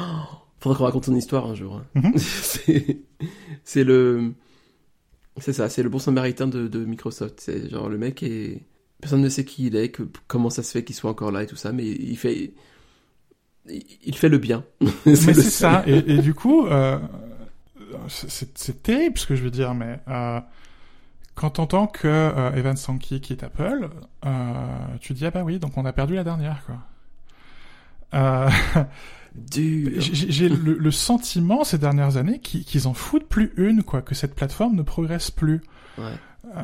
[0.60, 1.76] faudra qu'on raconte son histoire un jour.
[1.96, 2.00] hein.
[2.02, 2.12] Mhm.
[2.18, 3.00] c'est,
[3.64, 4.32] c'est le.
[5.38, 7.40] C'est ça, c'est le bon samaritain de, de Microsoft.
[7.40, 8.62] C'est genre le mec est.
[9.00, 11.42] Personne ne sait qui il est, que, comment ça se fait qu'il soit encore là
[11.42, 12.52] et tout ça, mais il fait.
[13.68, 14.64] Il, fait le bien.
[15.06, 16.98] Mais c'est ça, et, et du coup, euh,
[18.08, 20.40] c'est- terrible ce que je veux dire, mais euh,
[21.34, 23.88] quand t'entends que euh, Evan Sankey quitte Apple,
[24.26, 24.52] euh,
[25.00, 26.76] tu dis ah bah oui, donc on a perdu la dernière quoi.
[28.14, 28.50] Euh,
[29.50, 34.14] j'ai le, le sentiment ces dernières années qu'ils qu'ils en foutent plus une quoi, que
[34.14, 35.60] cette plateforme ne progresse plus.
[35.98, 36.12] Ouais.
[36.56, 36.60] Euh,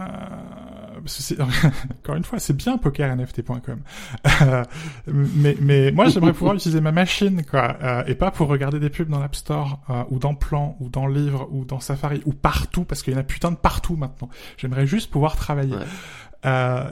[1.03, 1.41] parce que c'est-
[2.03, 3.81] encore une fois, c'est bien pokernft.com.
[4.43, 4.65] Euh,
[5.07, 8.91] mais, mais moi, j'aimerais pouvoir utiliser ma machine, quoi, euh, et pas pour regarder des
[8.91, 12.33] pubs dans l'App Store, euh, ou dans Plan, ou dans Livre, ou dans Safari, ou
[12.33, 14.29] partout, parce qu'il y en a putain de partout maintenant.
[14.59, 15.75] J'aimerais juste pouvoir travailler.
[15.77, 15.85] Ouais.
[16.47, 16.85] Euh,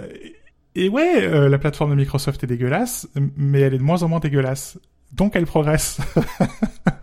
[0.74, 4.08] et ouais, euh, la plateforme de Microsoft est dégueulasse, mais elle est de moins en
[4.08, 4.78] moins dégueulasse.
[5.12, 5.98] Donc elle progresse.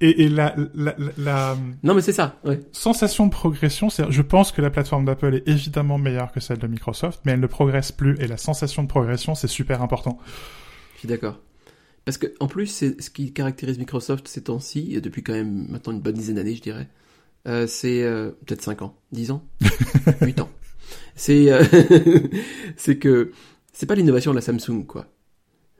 [0.00, 2.60] et, et la, la, la, la Non, mais c'est ça, ouais.
[2.72, 6.58] sensation de progression, c'est, je pense que la plateforme d'Apple est évidemment meilleure que celle
[6.58, 10.18] de Microsoft, mais elle ne progresse plus, et la sensation de progression, c'est super important.
[10.94, 11.38] Je suis d'accord.
[12.04, 15.92] Parce que, en plus, c'est ce qui caractérise Microsoft ces temps-ci, depuis quand même maintenant
[15.92, 16.88] une bonne dizaine d'années, je dirais,
[17.48, 19.44] euh, c'est euh, peut-être 5 ans, 10 ans,
[20.20, 20.48] 8 ans.
[21.14, 21.64] C'est euh,
[22.76, 23.32] c'est que
[23.72, 25.06] c'est pas l'innovation de la Samsung, quoi.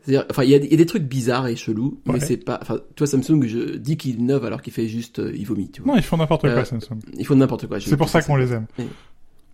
[0.04, 2.18] C'est-à-dire, enfin, il y, a des- il y a des trucs bizarres et chelous, mais
[2.20, 2.58] c'est pas.
[2.60, 5.80] Enfin, toi, Samsung, je dis qu'il innove alors qu'il fait juste, euh, il vomit, tu
[5.82, 5.92] vois.
[5.92, 6.98] Non, ils font n'importe Euh, quoi, Samsung.
[7.16, 7.78] Il faut n'importe quoi.
[7.78, 8.66] je- C'est pour ça qu'on les aime.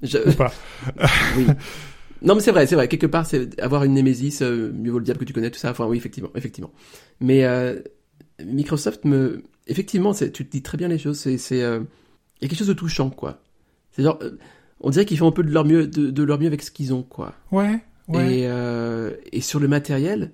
[0.03, 0.53] Je- Ou pas.
[1.36, 1.46] oui.
[2.22, 2.88] Non, mais c'est vrai, c'est vrai.
[2.88, 5.59] Quelque part, c'est avoir une némésis, euh, mieux vaut le diable que tu connais, tout
[5.59, 5.70] ça.
[5.70, 6.70] Enfin, oui, effectivement, effectivement.
[7.20, 7.80] Mais euh,
[8.44, 11.18] Microsoft me, effectivement, tu te dis très bien les choses.
[11.18, 11.80] C'est, c'est, euh,
[12.40, 13.42] il y a quelque chose de touchant, quoi.
[13.90, 14.38] C'est genre, euh,
[14.80, 16.70] on dirait qu'ils font un peu de leur mieux, de, de leur mieux avec ce
[16.70, 17.34] qu'ils ont, quoi.
[17.53, 18.40] Ouais, ouais.
[18.40, 20.32] Et, euh, et sur le matériel,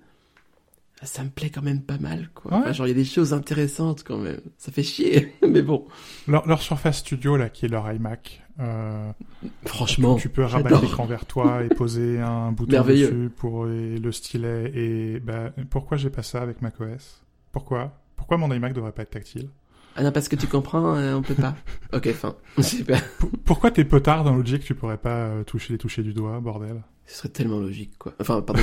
[1.03, 2.53] ça me plaît quand même pas mal, quoi.
[2.53, 2.59] Ouais.
[2.61, 4.41] Enfin, genre, il y a des choses intéressantes quand même.
[4.59, 5.87] Ça fait chier, mais bon.
[6.27, 9.11] Leur, leur Surface Studio, là, qui est leur iMac, euh,
[9.67, 14.71] Franchement, tu peux rabattre l'écran vers toi et poser un bouton dessus pour le stylet.
[14.75, 17.23] Et bah, pourquoi j'ai pas ça avec macOS
[17.53, 17.93] Pourquoi?
[18.17, 19.49] Pourquoi mon iMac devrait pas être tactile?
[19.97, 21.55] Ah non, parce que tu comprends, euh, on peut pas.
[21.93, 22.35] Ok, fin.
[22.61, 23.01] Super.
[23.19, 26.41] P- Pourquoi tes potards dans Logic, tu pourrais pas euh, toucher les toucher du doigt,
[26.41, 26.83] bordel?
[27.07, 28.15] Ce serait tellement logique, quoi.
[28.21, 28.63] Enfin, pardon,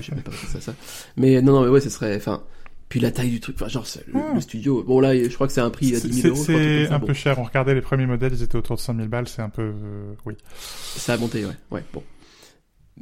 [0.00, 0.74] j'ai même pas pensé à ça.
[1.16, 2.42] Mais non, non, mais ouais, ce serait, enfin,
[2.90, 4.32] puis la taille du truc, enfin, genre, c'est- le, Ah.
[4.34, 6.44] le studio, bon là, je crois que c'est un prix à C'est 10 000 euros.
[6.46, 6.94] je c'est ça.
[6.94, 7.38] un Bon, peu cher.
[7.38, 9.28] On regardait les premiers modèles, ils étaient autour de 5000 balles.
[9.28, 9.62] C'est un peu...
[9.62, 10.34] euh, oui.
[10.54, 12.02] Ça a monté, ouais, ouais, bon.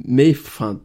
[0.05, 0.79] Mais, enfin,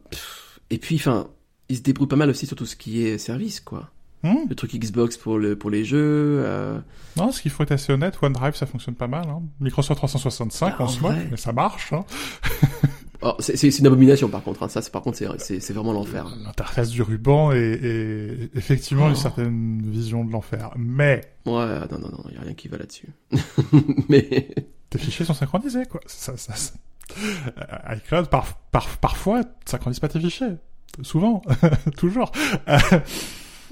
[0.71, 1.29] et puis, enfin,
[1.69, 3.91] ils se débrouillent pas mal aussi sur tout ce qui est service, quoi.
[4.25, 6.79] Hmm Le truc Xbox pour le, pour les jeux, euh,
[7.17, 9.29] Non, ce qu'il faut être assez honnête, OneDrive, ça fonctionne pas mal.
[9.29, 9.43] Hein.
[9.61, 11.93] Microsoft 365 Ah, en en soi, mais ça marche.
[11.93, 12.05] Hein.
[13.25, 14.69] oh, c'est, une abomination, par contre, hein.
[14.69, 16.27] Ça, c'est, par contre, c'est, vraiment l'enfer.
[16.45, 19.11] L'interface du ruban est, est effectivement Oh.
[19.11, 20.71] une certaine vision de l'enfer.
[20.77, 21.53] Mais Ouais,
[21.91, 23.09] non, non, non, y a rien qui va là-dessus.
[24.09, 24.55] mais,
[24.91, 26.01] tes fichiers sont synchronisés, quoi.
[26.07, 26.75] Ça, ça, ça-
[27.19, 30.55] Euh, iCloud, par, par, parfois, synchronise pas tes fichiers.
[31.03, 31.43] Souvent.
[31.99, 32.33] Toujours.
[32.69, 32.79] Euh,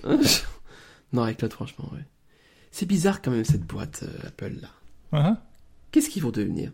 [1.13, 2.05] non, avec Cloud, franchement, ouais.
[2.71, 4.69] C'est bizarre quand même cette boîte euh, Apple là.
[5.13, 5.39] hein.
[5.91, 6.73] Qu'est-ce qu'ils vont devenir?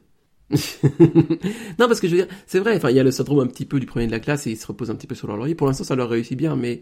[1.78, 2.76] Non, parce que je veux dire, c'est vrai.
[2.76, 4.50] Enfin, il y a le syndrome un petit peu du premier de la classe et
[4.52, 5.54] ils se reposent un petit peu sur leur laurier.
[5.54, 6.80] Pour l'instant, ça leur réussit bien, mais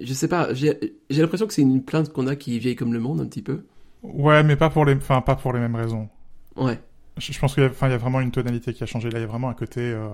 [0.00, 0.54] je sais pas.
[0.54, 0.78] J'ai
[1.10, 3.64] l'impression que c'est une plainte qu'on a qui vieille comme le monde un petit peu.
[4.02, 6.08] Ouais, mais pas pour les, enfin, pas pour les mêmes raisons.
[6.56, 6.80] Ouais.
[7.16, 8.86] Je, je pense qu'il y a, enfin, il y a vraiment une tonalité qui a
[8.86, 9.10] changé.
[9.10, 10.08] Là, il y a vraiment un côté, euh,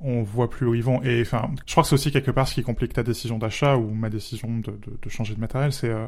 [0.00, 1.02] on voit plus où ils vont.
[1.02, 3.76] Et enfin, je crois que c'est aussi quelque part ce qui complique ta décision d'achat
[3.76, 6.06] ou ma décision de, de, de changer de matériel, c'est euh,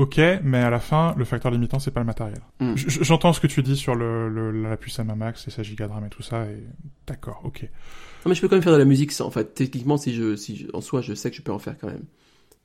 [0.00, 2.38] ok, mais à la fin, le facteur limitant, c'est pas le matériel.
[2.60, 2.74] Hmm.
[2.76, 5.86] J'entends ce que tu dis sur le, le- la puce M1 Max et sa giga
[5.86, 6.64] de RAM et tout ça, et
[7.06, 7.62] d'accord, ok.
[7.62, 9.26] Non, mais je peux quand même faire de la musique sans.
[9.26, 11.58] En fait, techniquement, si je, si je- en soi, je sais que je peux en
[11.58, 12.04] faire quand même.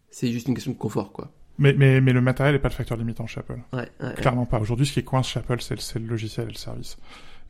[0.10, 1.32] C'est juste une question de confort, quoi.
[1.58, 3.60] Mais, mais, mais le matériel est pas le facteur limitant chez Apple.
[3.74, 3.80] Ouais.
[4.02, 4.14] ouais, ouais.
[4.16, 4.60] Clairement pas.
[4.60, 6.98] Aujourd'hui, ce qui coince chez Apple, c'est le, c'est le logiciel et le service.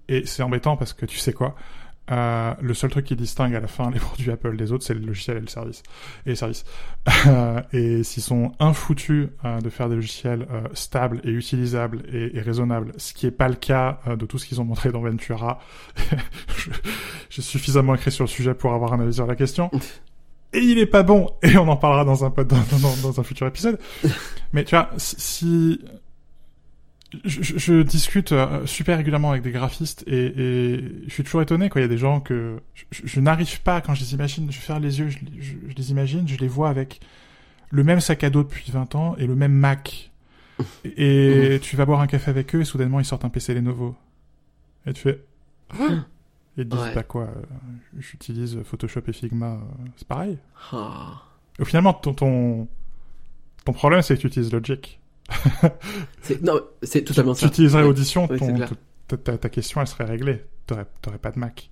[0.07, 1.55] Et c'est embêtant parce que tu sais quoi?
[2.11, 4.93] Euh, Le seul truc qui distingue à la fin les produits Apple des autres, c'est
[4.93, 5.83] le logiciel et le service.
[6.25, 6.65] Et les services.
[7.73, 12.41] Et s'ils sont infoutus euh, de faire des logiciels euh, stables et utilisables et, et
[12.41, 15.01] raisonnables, ce qui est pas le cas euh, de tout ce qu'ils ont montré dans
[15.01, 15.59] Ventura,
[17.29, 19.69] j'ai suffisamment écrit sur le sujet pour avoir un avis sur la question.
[20.53, 23.23] Et il est pas bon, et on en parlera dans un, dans, dans, dans un
[23.23, 23.77] futur épisode.
[24.53, 25.81] Mais tu vois, si
[27.23, 31.41] je, je- je discute euh, super régulièrement avec des graphistes et, et je suis toujours
[31.41, 34.13] étonné quand il y a des gens que je, je n'arrive pas quand je les
[34.13, 36.99] imagine, je ferme les yeux, je, je- je les imagine, je les vois avec
[37.69, 40.11] le même sac à dos depuis 20 ans et le même Mac.
[40.85, 43.95] Et tu vas boire un café avec eux et soudainement ils sortent un PC Lenovo.
[44.85, 45.21] Et tu fais
[45.71, 45.83] Ah
[46.57, 46.95] et ils te disent Ouais.
[46.95, 47.41] bah quoi, euh,
[47.99, 49.57] j'utilise Photoshop et Figma, euh,
[49.97, 50.37] c'est pareil.
[50.71, 51.23] Ah.
[51.59, 52.67] Au finalement ton ton,
[53.65, 54.99] ton problème c'est que tu utilises Logic.
[56.41, 57.47] Non, c'est totalement tu ça.
[57.47, 57.89] utiliserais Ouais.
[57.89, 58.57] Audition, ton-
[59.07, 60.43] ta, ta- ta question elle serait réglée.
[60.67, 61.69] T'aurais, t'aurais pas de Mac.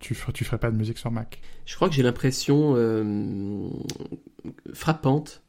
[0.00, 1.40] Tu, ferais- tu ferais pas de musique sur Mac.
[1.64, 3.68] Je crois que j'ai l'impression euh,
[4.72, 5.42] frappante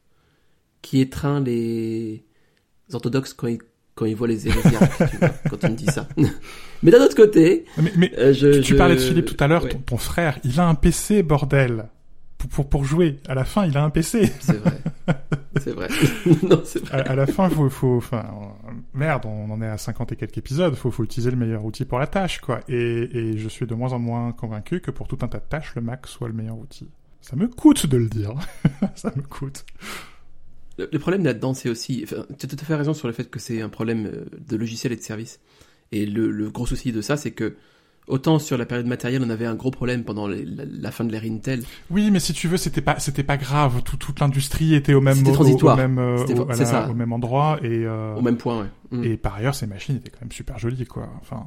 [0.82, 2.24] qui étreint les
[2.94, 3.58] orthodoxes quand ils,
[3.96, 5.18] quand ils voient les hérésiarques, tu
[5.50, 6.08] quand on me dit ça.
[6.84, 9.44] Mais d'un autre côté, Mais, mais euh, je, tu, tu je- parlais de Philippe tout
[9.44, 11.90] à l'heure, ouais, ton, ton frère, il a un PC, bordel.
[12.46, 13.20] Pour, pour, pour jouer.
[13.28, 14.32] À la fin, il a un PC.
[14.40, 14.82] C'est vrai.
[15.62, 15.88] C'est vrai.
[16.44, 17.08] non, c'est vrai.
[17.08, 18.26] à la fin, faut, faut, enfin,
[18.68, 20.76] euh, merde, on en est à 50 et quelques épisodes.
[20.76, 22.62] Faut, faut utiliser le meilleur outil pour la tâche, quoi.
[22.68, 25.46] Et, et je suis de moins en moins convaincu que pour tout un tas de
[25.48, 26.90] tâches, le Mac soit le meilleur outil.
[27.22, 28.34] Ça me coûte de le dire.
[28.96, 29.66] Ça me coûte.
[30.78, 32.02] Le, le problème là-dedans, c'est aussi.
[32.04, 34.26] Enfin, tu as tout à fait raison sur le fait que c'est un problème euh,
[34.48, 35.40] de logiciel et de service.
[35.92, 37.56] Et le, le gros souci de ça, c'est que
[38.08, 41.04] Autant sur la période matérielle, on avait un gros problème pendant les- la, la fin
[41.06, 41.64] de l'ère Intel.
[41.90, 43.82] Oui, mais si tu veux, c'était pas, c'était pas grave.
[43.84, 45.74] Tout, toute l'industrie était au même, C'était au- transitoire.
[45.76, 46.88] au, même, euh, au, voilà, ça.
[46.90, 48.68] au même endroit et, euh, Au même point, ouais.
[49.00, 49.04] Mm.
[49.04, 51.10] et par ailleurs, ces machines étaient quand même super jolies, quoi.
[51.20, 51.46] Enfin,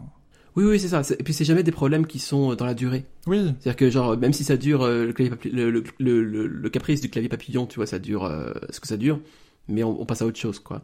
[0.56, 1.02] Oui, oui, c'est ça.
[1.16, 3.04] Et puis c'est jamais des problèmes qui sont dans la durée.
[3.28, 6.24] oui, C'est-à-dire que genre même si ça dure euh, le, clavier papi- le, le, le,
[6.24, 9.20] le- le caprice du clavier papillon, tu vois, ça dure euh, ce que ça dure,
[9.68, 10.82] mais on, on passe à autre chose, quoi.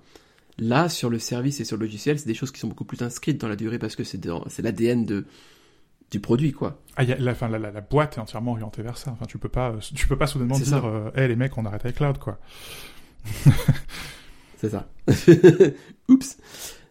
[0.57, 3.03] Là, sur le service et sur le logiciel, c'est des choses qui sont beaucoup plus
[3.03, 5.25] inscrites dans la durée parce que c'est dans- c'est l'ADN de
[6.15, 6.81] du produit, quoi.
[6.97, 9.11] Ah, y a, la, fin, la, la, la boîte est entièrement orientée vers ça.
[9.11, 10.79] Enfin, tu peux pas, euh, tu peux pas soudainement dire, ça.
[10.85, 12.39] euh, hey, les mecs, on arrête avec cloud, quoi.
[14.59, 14.89] C'est ça.
[16.09, 16.37] Oups.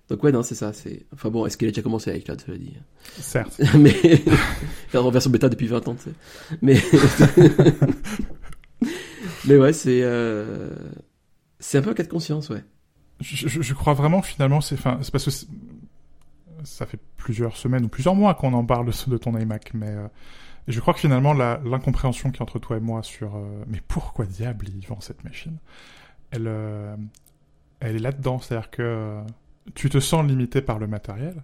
[0.09, 0.73] Donc ouais, non, c'est ça.
[0.73, 1.05] C'est.
[1.13, 2.73] Enfin bon, est-ce qu'il a déjà commencé avec Cloud, cela dit?
[3.19, 3.59] Certes.
[3.79, 3.95] Mais
[4.93, 6.57] en version bêta depuis 20 ans, tu sais.
[6.61, 6.77] Mais
[9.47, 10.69] mais ouais, c'est euh...
[11.59, 12.63] c'est un peu un cas de conscience, ouais.
[13.21, 15.31] Je, je, je crois vraiment finalement, c'est, enfin, c'est parce que
[16.63, 19.89] ça fait plusieurs semaines ou plusieurs mois qu'on en parle de, de ton iMac, mais
[19.89, 20.07] euh,
[20.67, 24.25] je crois que finalement, l'incompréhension qui est entre toi et moi sur, euh, mais pourquoi
[24.25, 25.57] diable il vend cette machine,
[26.31, 26.95] elle, euh,
[27.79, 29.21] elle est là-dedans, c'est-à-dire que euh,
[29.75, 31.43] tu te sens limité par le matériel,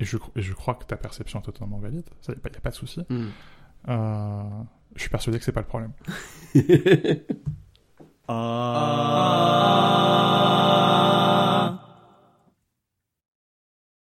[0.00, 2.50] et je, et je crois que ta perception est totalement valide, il n'y a, pas-
[2.52, 3.00] y a pas de souci.
[3.08, 3.26] Hmm.
[3.88, 4.42] Euh,
[4.94, 5.92] je suis persuadé que c'est pas le problème.
[8.28, 9.32] Ah.